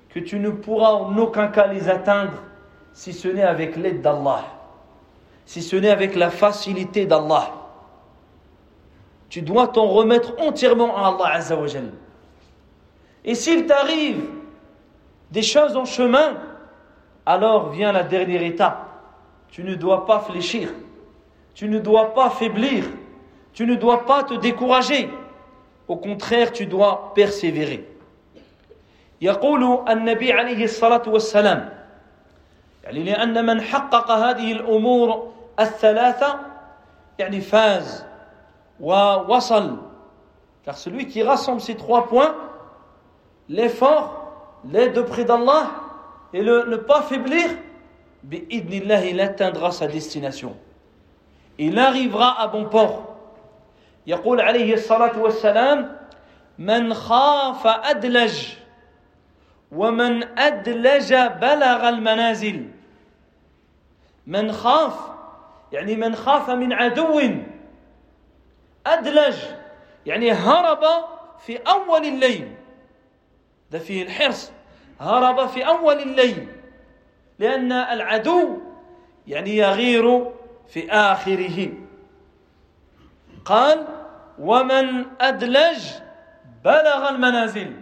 que 0.09 0.19
tu 0.19 0.39
ne 0.39 0.49
pourras 0.49 0.91
en 0.91 1.17
aucun 1.17 1.47
cas 1.47 1.67
les 1.67 1.89
atteindre 1.89 2.43
si 2.93 3.11
ce 3.13 3.27
n'est 3.27 3.43
avec 3.43 3.75
l'aide 3.75 4.01
d'Allah, 4.01 4.45
si 5.45 5.61
ce 5.61 5.75
n'est 5.75 5.89
avec 5.89 6.15
la 6.15 6.29
facilité 6.29 7.05
d'Allah. 7.05 7.51
Tu 9.29 9.41
dois 9.41 9.67
t'en 9.67 9.87
remettre 9.87 10.33
entièrement 10.39 10.95
à 10.95 11.07
Allah 11.07 11.35
Azzawajal. 11.37 11.91
Et 13.25 13.35
s'il 13.35 13.65
t'arrive 13.65 14.21
des 15.31 15.41
choses 15.41 15.75
en 15.75 15.85
chemin, 15.85 16.37
alors 17.25 17.69
vient 17.69 17.91
la 17.91 18.03
dernière 18.03 18.43
étape. 18.43 18.82
Tu 19.52 19.64
ne 19.64 19.74
dois 19.74 20.06
pas 20.06 20.20
fléchir, 20.20 20.70
tu 21.54 21.68
ne 21.68 21.78
dois 21.78 22.14
pas 22.14 22.30
faiblir, 22.30 22.84
tu 23.52 23.66
ne 23.66 23.74
dois 23.74 24.06
pas 24.06 24.22
te 24.22 24.34
décourager. 24.34 25.10
Au 25.88 25.96
contraire, 25.96 26.52
tu 26.52 26.66
dois 26.66 27.12
persévérer. 27.14 27.84
يقول 29.20 29.84
النبي 29.88 30.32
عليه 30.32 30.64
الصلاة 30.64 31.02
والسلام 31.06 31.78
يعني 32.84 33.02
لأن 33.02 33.46
من 33.46 33.60
حقق 33.62 34.10
هذه 34.10 34.52
الأمور 34.52 35.32
الثلاثة 35.60 36.40
يعني 37.18 37.40
فاز 37.40 38.04
ووصل 38.80 39.76
car 40.64 40.76
celui 40.76 41.06
qui 41.06 41.22
rassemble 41.22 41.60
ces 41.60 41.74
trois 41.74 42.06
points 42.06 42.34
l'effort 43.48 44.30
l'aide 44.70 44.98
auprès 44.98 45.24
d'Allah 45.24 45.70
et 46.32 46.42
le 46.42 46.66
ne 46.66 46.76
pas 46.76 47.02
faiblir 47.02 47.48
bi'idnillah 47.48 47.61
il 48.31 49.19
atteindra 49.21 49.71
sa 49.71 49.87
destination. 49.87 50.55
Il 51.57 51.77
arrivera 51.77 52.41
à 52.41 52.47
bon 52.47 52.65
port. 52.65 53.09
يقول 54.07 54.41
عليه 54.41 54.73
الصلاة 54.73 55.19
والسلام 55.19 55.97
من 56.59 56.93
خاف 56.93 57.67
أدلج 57.67 58.47
ومن 59.71 60.39
أدلج 60.39 61.13
بلغ 61.13 61.89
المنازل 61.89 62.67
من 64.27 64.51
خاف 64.51 64.93
يعني 65.71 65.95
من 65.95 66.15
خاف 66.15 66.49
من 66.49 66.73
عدو 66.73 67.21
أدلج 68.85 69.35
يعني 70.05 70.31
هرب 70.31 70.83
في 71.39 71.57
أول 71.57 72.05
الليل 72.05 72.55
ده 73.71 73.79
فيه 73.79 74.03
الحرص 74.03 74.51
هرب 74.99 75.47
في 75.47 75.67
أول 75.67 75.99
الليل 75.99 76.47
لأن 77.39 77.71
العدو 77.71 78.61
يعني 79.27 79.57
يغير 79.57 80.31
في 80.67 80.91
آخره. 80.91 81.69
قال 83.45 83.87
ومن 84.39 85.05
أدلج 85.21 85.83
بلغ 86.63 87.09
المنازل. 87.09 87.73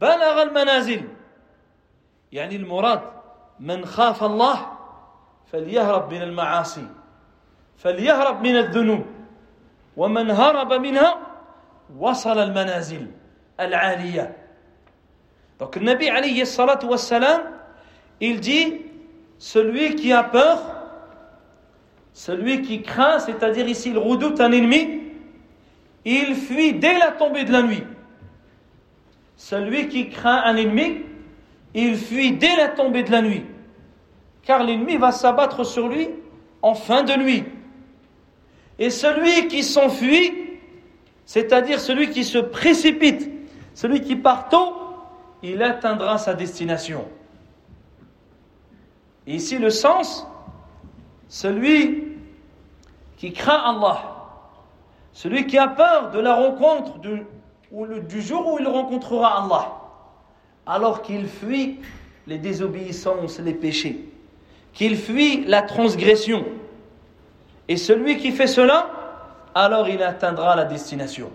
بلغ 0.00 0.42
المنازل. 0.42 1.08
يعني 2.32 2.56
المراد 2.56 3.02
من 3.60 3.84
خاف 3.84 4.24
الله 4.24 4.72
فليهرب 5.52 6.12
من 6.14 6.22
المعاصي 6.22 6.88
فليهرب 7.76 8.42
من 8.42 8.56
الذنوب 8.56 9.06
ومن 9.96 10.30
هرب 10.30 10.72
منها 10.72 11.18
وصل 11.98 12.38
المنازل 12.38 13.06
العالية. 13.60 14.36
Donc 15.58 15.76
le 15.76 15.82
Nabi 15.82 16.10
alayhi 16.10 16.44
salatu 16.44 16.88
il 18.20 18.40
dit, 18.40 18.74
celui 19.38 19.94
qui 19.94 20.12
a 20.12 20.22
peur, 20.22 20.76
celui 22.12 22.62
qui 22.62 22.82
craint, 22.82 23.18
c'est-à-dire 23.18 23.68
ici 23.68 23.90
il 23.90 23.98
redoute 23.98 24.40
un 24.40 24.50
ennemi, 24.50 25.02
il 26.04 26.34
fuit 26.34 26.72
dès 26.72 26.98
la 26.98 27.10
tombée 27.10 27.44
de 27.44 27.52
la 27.52 27.62
nuit. 27.62 27.82
Celui 29.36 29.88
qui 29.88 30.08
craint 30.08 30.42
un 30.44 30.56
ennemi, 30.56 31.02
il 31.74 31.96
fuit 31.96 32.32
dès 32.32 32.56
la 32.56 32.68
tombée 32.68 33.02
de 33.02 33.10
la 33.10 33.20
nuit. 33.20 33.44
Car 34.42 34.64
l'ennemi 34.64 34.96
va 34.96 35.12
s'abattre 35.12 35.66
sur 35.66 35.88
lui 35.88 36.08
en 36.62 36.74
fin 36.74 37.02
de 37.02 37.12
nuit. 37.14 37.44
Et 38.78 38.90
celui 38.90 39.48
qui 39.48 39.62
s'enfuit, 39.62 40.32
c'est-à-dire 41.24 41.80
celui 41.80 42.10
qui 42.10 42.24
se 42.24 42.38
précipite, 42.38 43.30
celui 43.74 44.00
qui 44.00 44.16
part 44.16 44.48
tôt, 44.48 44.74
il 45.42 45.62
atteindra 45.62 46.16
sa 46.18 46.34
destination. 46.34 47.04
Ici 49.26 49.58
le 49.58 49.70
sens, 49.70 50.26
celui 51.28 52.16
qui 53.16 53.32
craint 53.32 53.76
Allah, 53.76 54.02
celui 55.12 55.46
qui 55.46 55.58
a 55.58 55.68
peur 55.68 56.10
de 56.10 56.20
la 56.20 56.34
rencontre 56.34 56.98
du 56.98 58.22
jour 58.22 58.52
où 58.52 58.58
il 58.60 58.68
rencontrera 58.68 59.44
Allah, 59.44 59.72
alors 60.66 61.02
qu'il 61.02 61.26
fuit 61.26 61.80
les 62.26 62.38
désobéissances, 62.38 63.40
les 63.40 63.54
péchés, 63.54 64.08
qu'il 64.72 64.96
fuit 64.96 65.44
la 65.46 65.62
transgression. 65.62 66.44
Et 67.68 67.76
celui 67.76 68.18
qui 68.18 68.30
fait 68.30 68.46
cela, 68.46 68.90
alors 69.54 69.88
il 69.88 70.02
atteindra 70.02 70.54
la 70.54 70.64
destination. 70.64 71.30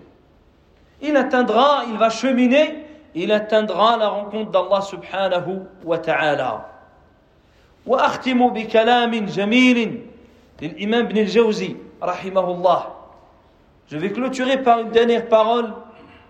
Il 1.02 1.16
atteindra, 1.16 1.82
il 1.90 1.98
va 1.98 2.08
cheminer, 2.08 2.86
il 3.14 3.32
atteindra 3.32 3.98
la 3.98 4.08
rencontre 4.08 4.50
d'Allah 4.50 4.80
subhanahu 4.80 5.60
wa 5.84 5.98
ta'ala. 5.98 6.71
وأختم 7.86 8.48
بكلام 8.48 9.10
جميل 9.26 10.06
للإمام 10.62 11.04
ابن 11.04 11.18
الجوزي 11.18 11.76
رحمه 12.02 12.46
الله. 12.50 12.82
Je 13.86 13.96
vais 13.98 14.12
clôturer 14.12 14.62
par 14.62 14.78
une 14.78 14.90
dernière 14.90 15.28
parole 15.28 15.74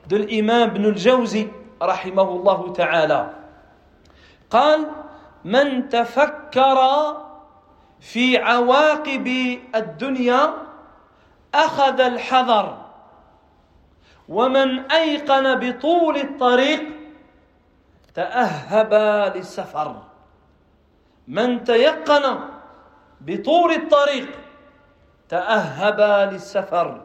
de 0.08 0.16
l'imam 0.16 0.70
ibn 0.74 0.86
al-Jawzi 0.86 1.46
رحمه 1.82 2.28
الله 2.28 2.72
تعالى. 2.72 3.30
قال 4.50 4.86
من 5.44 5.88
تفكر 5.88 6.78
في 8.00 8.38
عواقب 8.38 9.58
الدنيا 9.74 10.54
أخذ 11.54 12.00
الحذر 12.00 12.78
ومن 14.28 14.90
أيقن 14.90 15.54
بطول 15.58 16.16
الطريق 16.16 16.82
تأهب 18.14 18.94
للسفر. 19.36 20.11
من 21.27 21.63
تيقن 21.63 22.39
بطول 23.21 23.71
الطريق 23.71 24.29
تأهب 25.29 26.31
للسفر 26.33 27.01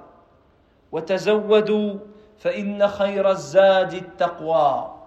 وتزودوا 0.93 1.95
فإن 2.39 2.89
خير 2.89 3.31
الزاد 3.31 3.95
التقوى 3.95 4.99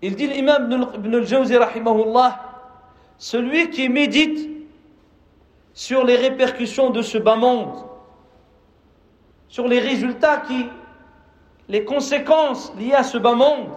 Il 0.00 0.14
dit 0.14 0.28
l'imam 0.28 0.70
Ibn 0.94 1.14
al-Jawzi 1.14 1.56
rahimahullah, 1.56 2.38
celui 3.18 3.68
qui 3.70 3.88
médite 3.88 4.48
sur 5.74 6.04
les 6.04 6.14
répercussions 6.14 6.90
de 6.90 7.02
ce 7.02 7.18
bas 7.18 7.34
monde, 7.34 7.84
sur 9.48 9.66
les 9.66 9.80
résultats 9.80 10.36
qui, 10.36 10.68
les 11.68 11.84
conséquences 11.84 12.72
liées 12.78 12.94
à 12.94 13.02
ce 13.02 13.18
bas 13.18 13.34
monde, 13.34 13.70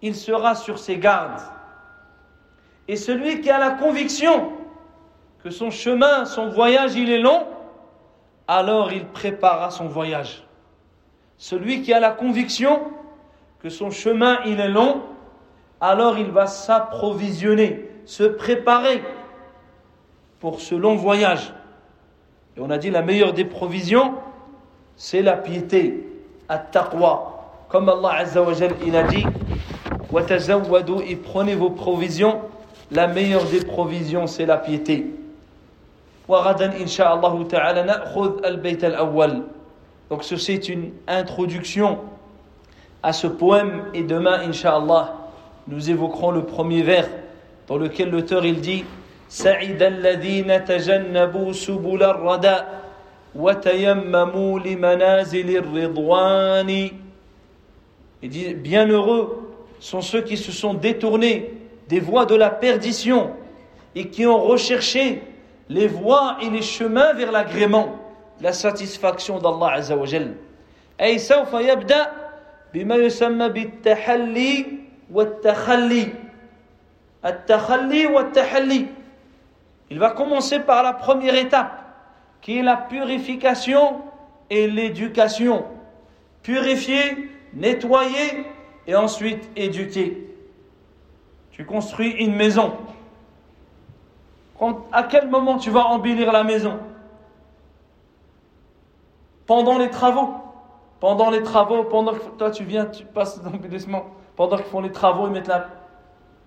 il 0.00 0.14
sera 0.14 0.54
sur 0.54 0.78
ses 0.78 0.96
gardes. 0.96 1.42
Et 2.89 2.95
celui 2.95 3.39
qui 3.41 3.51
a 3.51 3.59
la 3.59 3.69
conviction 3.69 4.49
que 5.43 5.51
son 5.51 5.69
chemin, 5.69 6.25
son 6.25 6.49
voyage, 6.49 6.95
il 6.95 7.11
est 7.11 7.19
long, 7.19 7.45
alors 8.47 8.91
il 8.91 9.05
prépara 9.05 9.69
son 9.69 9.87
voyage. 9.87 10.43
Celui 11.37 11.83
qui 11.83 11.93
a 11.93 11.99
la 11.99 12.09
conviction 12.09 12.81
que 13.61 13.69
son 13.69 13.91
chemin, 13.91 14.39
il 14.47 14.59
est 14.59 14.69
long, 14.69 15.03
alors 15.79 16.17
il 16.17 16.31
va 16.31 16.47
s'approvisionner, 16.47 17.87
se 18.05 18.23
préparer 18.23 19.03
pour 20.39 20.59
ce 20.59 20.73
long 20.73 20.95
voyage. 20.95 21.53
Et 22.57 22.59
on 22.59 22.71
a 22.71 22.79
dit 22.79 22.89
la 22.89 23.03
meilleure 23.03 23.33
des 23.33 23.45
provisions, 23.45 24.15
c'est 24.95 25.21
la 25.21 25.37
piété, 25.37 26.07
at-taqwa. 26.49 27.35
Comme 27.69 27.87
Allah 27.87 28.13
Azza 28.13 28.41
wa 28.41 28.53
il 28.83 28.95
a 28.95 29.03
dit, 29.03 29.27
et 31.07 31.15
prenez 31.17 31.53
vos 31.53 31.69
provisions 31.69 32.41
La 32.90 33.06
meilleure 33.06 33.44
des 33.44 33.64
provisions, 33.64 34.26
c'est 34.26 34.46
la 34.46 34.56
piété. 34.58 35.06
وغدا 36.28 36.80
إن 36.80 36.86
شاء 36.86 37.14
الله 37.14 37.44
تعالى 37.48 37.82
نأخذ 37.82 38.44
البيت 38.44 38.84
الأول. 38.84 39.42
Donc 40.10 40.22
ceci 40.24 40.52
est 40.52 40.68
une 40.68 40.90
introduction 41.08 41.98
à 43.02 43.12
ce 43.12 43.26
poème 43.26 43.84
et 43.92 44.02
demain, 44.02 44.40
Inch'Allah, 44.48 45.14
nous 45.68 45.90
évoquerons 45.90 46.30
le 46.30 46.44
premier 46.44 46.82
vers 46.82 47.08
dans 47.68 47.76
lequel 47.76 48.10
l'auteur 48.10 48.44
il 48.44 48.60
dit 48.60 48.84
سعد 49.28 49.82
الذين 49.82 50.64
تجنبوا 50.64 51.52
سبل 51.52 52.02
الردى 52.02 52.56
وتيمموا 53.34 54.60
لمنازل 54.60 55.56
الرضوان 55.56 56.90
Il 58.22 58.28
dit 58.30 58.54
Bienheureux 58.54 59.50
sont 59.80 60.00
ceux 60.00 60.22
qui 60.22 60.36
se 60.36 60.52
sont 60.52 60.72
détournés 60.74 61.52
des 61.88 62.00
voies 62.00 62.26
de 62.26 62.34
la 62.34 62.50
perdition 62.50 63.32
et 63.94 64.08
qui 64.08 64.26
ont 64.26 64.42
recherché 64.42 65.22
les 65.68 65.86
voies 65.86 66.36
et 66.42 66.50
les 66.50 66.62
chemins 66.62 67.12
vers 67.12 67.32
l'agrément, 67.32 67.96
la 68.40 68.52
satisfaction 68.52 69.38
d'Allah 69.38 69.74
Azza 69.74 69.96
wa 69.96 70.06
Jal. 70.06 70.34
أي 71.00 71.18
سوف 71.18 71.52
يبدأ 71.54 72.12
بما 72.74 72.94
يسمى 72.94 73.48
بالتحلي 73.48 74.66
والتخلي 75.12 76.08
التخلي 77.24 78.06
والتحلي 78.06 78.86
Il 79.90 79.98
va 79.98 80.10
commencer 80.10 80.60
par 80.60 80.82
la 80.82 80.92
première 80.94 81.34
étape, 81.34 81.84
qui 82.40 82.58
est 82.58 82.62
la 82.62 82.76
purification 82.76 84.00
et 84.48 84.66
l'éducation. 84.66 85.64
Purifier, 86.42 87.28
nettoyer 87.52 88.46
et 88.86 88.96
ensuite 88.96 89.48
éduquer. 89.54 90.27
Tu 91.59 91.65
construis 91.65 92.11
une 92.11 92.35
maison. 92.35 92.71
à 94.93 95.03
quel 95.03 95.27
moment 95.27 95.57
tu 95.57 95.69
vas 95.69 95.87
embellir 95.87 96.31
la 96.31 96.45
maison? 96.45 96.79
Pendant 99.45 99.77
les 99.77 99.89
travaux. 99.89 100.35
Pendant 101.01 101.29
les 101.29 101.43
travaux, 101.43 101.83
pendant 101.83 102.13
que 102.13 102.29
toi 102.37 102.49
tu 102.49 102.63
viens, 102.63 102.85
tu 102.85 103.03
passes 103.03 103.41
l'embellissement. 103.43 104.05
Pendant 104.37 104.55
qu'ils 104.55 104.67
font 104.67 104.79
les 104.79 104.93
travaux, 104.93 105.27
ils 105.27 105.33
mettent 105.33 105.49
la. 105.49 105.67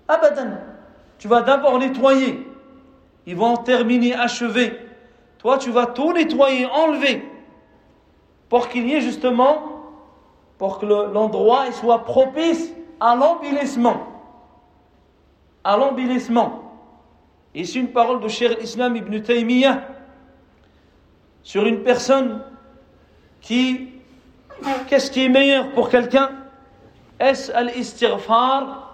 Abadan. 0.08 0.52
Tu 1.18 1.28
vas 1.28 1.42
d'abord 1.42 1.78
nettoyer. 1.78 2.50
Ils 3.26 3.36
vont 3.36 3.58
terminer, 3.58 4.14
achever. 4.14 4.78
Toi, 5.36 5.58
tu 5.58 5.70
vas 5.70 5.84
tout 5.84 6.14
nettoyer, 6.14 6.64
enlever. 6.64 7.22
Pour 8.48 8.70
qu'il 8.70 8.88
y 8.88 8.94
ait 8.94 9.02
justement, 9.02 9.58
pour 10.56 10.78
que 10.78 10.86
l'endroit 10.86 11.70
soit 11.72 12.02
propice 12.02 12.72
à 12.98 13.14
l'embellissement. 13.14 14.11
À 15.64 15.76
l'embellissement. 15.76 16.62
Ici, 17.54 17.80
une 17.80 17.92
parole 17.92 18.20
de 18.20 18.28
Cher 18.28 18.60
Islam 18.60 18.96
ibn 18.96 19.20
Taymiyyah 19.20 19.82
sur 21.42 21.66
une 21.66 21.82
personne 21.82 22.42
qui. 23.40 23.88
Qu'est-ce 24.88 25.10
qui 25.10 25.24
est 25.24 25.28
meilleur 25.28 25.70
pour 25.72 25.88
quelqu'un? 25.88 26.30
Est-ce 27.18 27.52
al-istighfar 27.52 28.88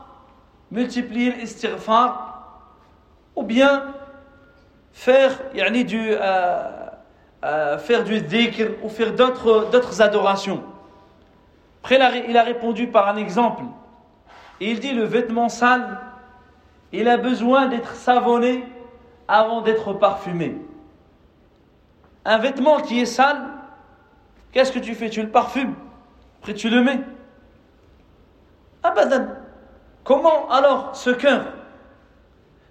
Multiplier 0.71 1.33
l'istighfar 1.33 2.63
Ou 3.37 3.43
bien 3.43 3.95
faire, 4.93 5.39
yani 5.55 5.85
du, 5.85 6.11
euh, 6.11 6.63
euh, 7.45 7.79
faire 7.79 8.05
du 8.05 8.21
dhikr 8.21 8.83
ou 8.83 8.89
faire 8.89 9.15
d'autres, 9.15 9.69
d'autres 9.71 10.03
adorations? 10.03 10.63
Après, 11.83 11.99
il 12.29 12.37
a 12.37 12.43
répondu 12.43 12.89
par 12.89 13.09
un 13.09 13.17
exemple. 13.17 13.63
il 14.61 14.81
dit 14.81 14.93
le 14.93 15.05
vêtement 15.05 15.49
sale, 15.49 15.99
il 16.93 17.09
a 17.09 17.17
besoin 17.17 17.67
d'être 17.67 17.95
savonné 17.95 18.65
avant 19.27 19.61
d'être 19.61 19.93
parfumé. 19.93 20.57
Un 22.25 22.39
vêtement 22.39 22.81
qui 22.81 23.01
est 23.01 23.07
sale, 23.07 23.43
qu'est-ce 24.53 24.73
que 24.73 24.79
tu 24.79 24.95
fais? 24.95 25.11
Tu 25.11 25.23
le 25.23 25.31
parfumes? 25.31 25.75
Après, 26.41 26.55
tu 26.55 26.71
le 26.71 26.83
mets. 26.83 27.01
Abadan. 28.83 29.27
Comment 30.05 30.49
alors 30.51 30.97
ce 30.97 31.11
cœur? 31.11 31.45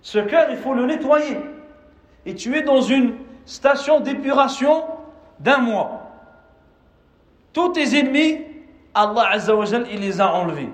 Ce 0.01 0.19
cœur, 0.19 0.47
il 0.49 0.57
faut 0.57 0.73
le 0.73 0.85
nettoyer 0.85 1.37
et 2.25 2.35
tu 2.35 2.55
es 2.55 2.61
dans 2.61 2.81
une 2.81 3.15
station 3.45 3.99
d'épuration 3.99 4.83
d'un 5.39 5.59
mois. 5.59 6.11
Tous 7.53 7.69
tes 7.69 7.97
ennemis, 7.97 8.41
Allah 8.93 9.29
Azzawajal, 9.31 9.85
il 9.91 10.01
les 10.01 10.19
a 10.21 10.33
enlevés. 10.33 10.69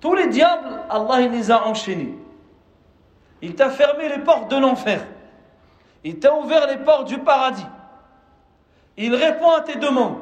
Tous 0.00 0.14
les 0.14 0.28
diables, 0.28 0.80
Allah 0.88 1.20
il 1.20 1.30
les 1.30 1.50
a 1.50 1.66
enchaînés. 1.66 2.14
Il 3.42 3.54
t'a 3.54 3.70
fermé 3.70 4.08
les 4.08 4.18
portes 4.18 4.50
de 4.50 4.56
l'enfer. 4.56 5.06
Il 6.04 6.18
t'a 6.18 6.34
ouvert 6.34 6.66
les 6.66 6.78
portes 6.78 7.08
du 7.08 7.18
paradis. 7.18 7.66
Il 8.96 9.14
répond 9.14 9.50
à 9.50 9.60
tes 9.60 9.76
demandes. 9.76 10.18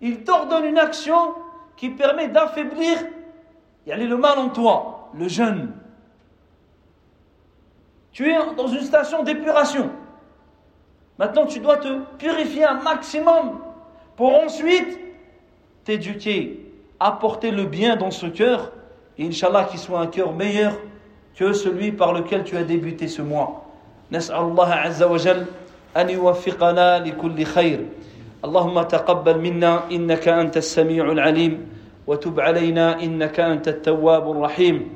Il 0.00 0.24
t'ordonne 0.24 0.64
une 0.64 0.78
action 0.78 1.34
qui 1.76 1.90
permet 1.90 2.28
d'affaiblir 2.28 2.98
le 3.86 4.16
mal 4.16 4.38
en 4.38 4.48
toi, 4.48 5.10
le 5.14 5.28
jeûne, 5.28 5.72
tu 8.12 8.30
es 8.30 8.36
dans 8.56 8.68
une 8.68 8.82
station 8.82 9.22
d'épuration. 9.22 9.90
Maintenant, 11.18 11.46
tu 11.46 11.60
dois 11.60 11.76
te 11.76 12.00
purifier 12.16 12.64
un 12.64 12.80
maximum 12.80 13.60
pour 14.16 14.36
ensuite 14.36 14.98
t'éduquer, 15.84 16.72
apporter 17.00 17.50
le 17.50 17.64
bien 17.64 17.96
dans 17.96 18.10
ce 18.10 18.26
cœur 18.26 18.72
et 19.18 19.26
Inch'Allah 19.26 19.64
qu'il 19.64 19.78
soit 19.78 20.00
un 20.00 20.06
cœur 20.06 20.32
meilleur 20.32 20.74
que 21.36 21.52
celui 21.52 21.92
par 21.92 22.12
lequel 22.12 22.44
tu 22.44 22.56
as 22.56 22.64
débuté 22.64 23.08
ce 23.08 23.22
mois. 23.22 23.60
نسأل 24.12 24.36
الله 24.36 24.70
عز 24.74 25.02
وجل 25.02 25.44
أن 25.96 26.10
يوفقنا 26.10 26.98
لكل 26.98 27.44
خير 27.44 27.86
اللهم 28.44 28.82
تقبل 28.82 29.38
منا 29.38 29.80
إنك 29.92 30.28
أنت 30.28 30.56
السميع 30.56 31.12
العليم 31.12 31.68
وتب 32.06 32.40
علينا 32.40 33.02
إنك 33.02 33.40
أنت 33.40 33.68
التواب 33.68 34.30
الرحيم 34.30 34.88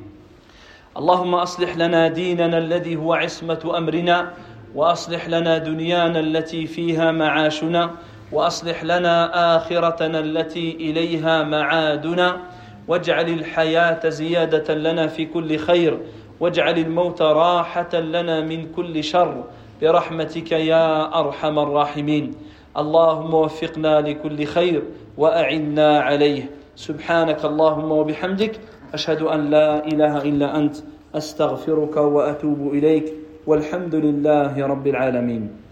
اللهم 0.96 1.34
اصلح 1.34 1.76
لنا 1.76 2.08
ديننا 2.08 2.58
الذي 2.58 2.96
هو 2.96 3.14
عصمه 3.14 3.72
امرنا 3.78 4.32
واصلح 4.74 5.28
لنا 5.28 5.58
دنيانا 5.58 6.20
التي 6.20 6.66
فيها 6.66 7.12
معاشنا 7.12 7.90
واصلح 8.32 8.84
لنا 8.84 9.16
اخرتنا 9.56 10.18
التي 10.20 10.76
اليها 10.80 11.42
معادنا 11.42 12.40
واجعل 12.88 13.28
الحياة 13.28 14.08
زياده 14.08 14.74
لنا 14.74 15.06
في 15.06 15.26
كل 15.26 15.56
خير 15.58 15.98
واجعل 16.40 16.78
الموت 16.78 17.22
راحة 17.22 17.94
لنا 17.94 18.40
من 18.40 18.72
كل 18.76 19.04
شر. 19.04 19.44
برحمتك 19.82 20.52
يا 20.52 21.18
أرحم 21.20 21.58
الراحمين. 21.58 22.34
اللهم 22.76 23.34
وفقنا 23.34 24.00
لكل 24.00 24.44
خير 24.44 24.82
وأعنا 25.18 26.00
عليه. 26.00 26.50
سبحانك 26.76 27.44
اللهم 27.44 27.92
وبحمدك. 27.92 28.60
أشهد 28.94 29.22
أن 29.22 29.50
لا 29.50 29.86
إله 29.86 30.22
إلا 30.22 30.56
أنت. 30.56 30.76
أستغفرك 31.14 31.96
وأتوب 31.96 32.74
إليك. 32.74 33.14
والحمد 33.46 33.94
لله 33.94 34.66
رب 34.66 34.86
العالمين. 34.86 35.67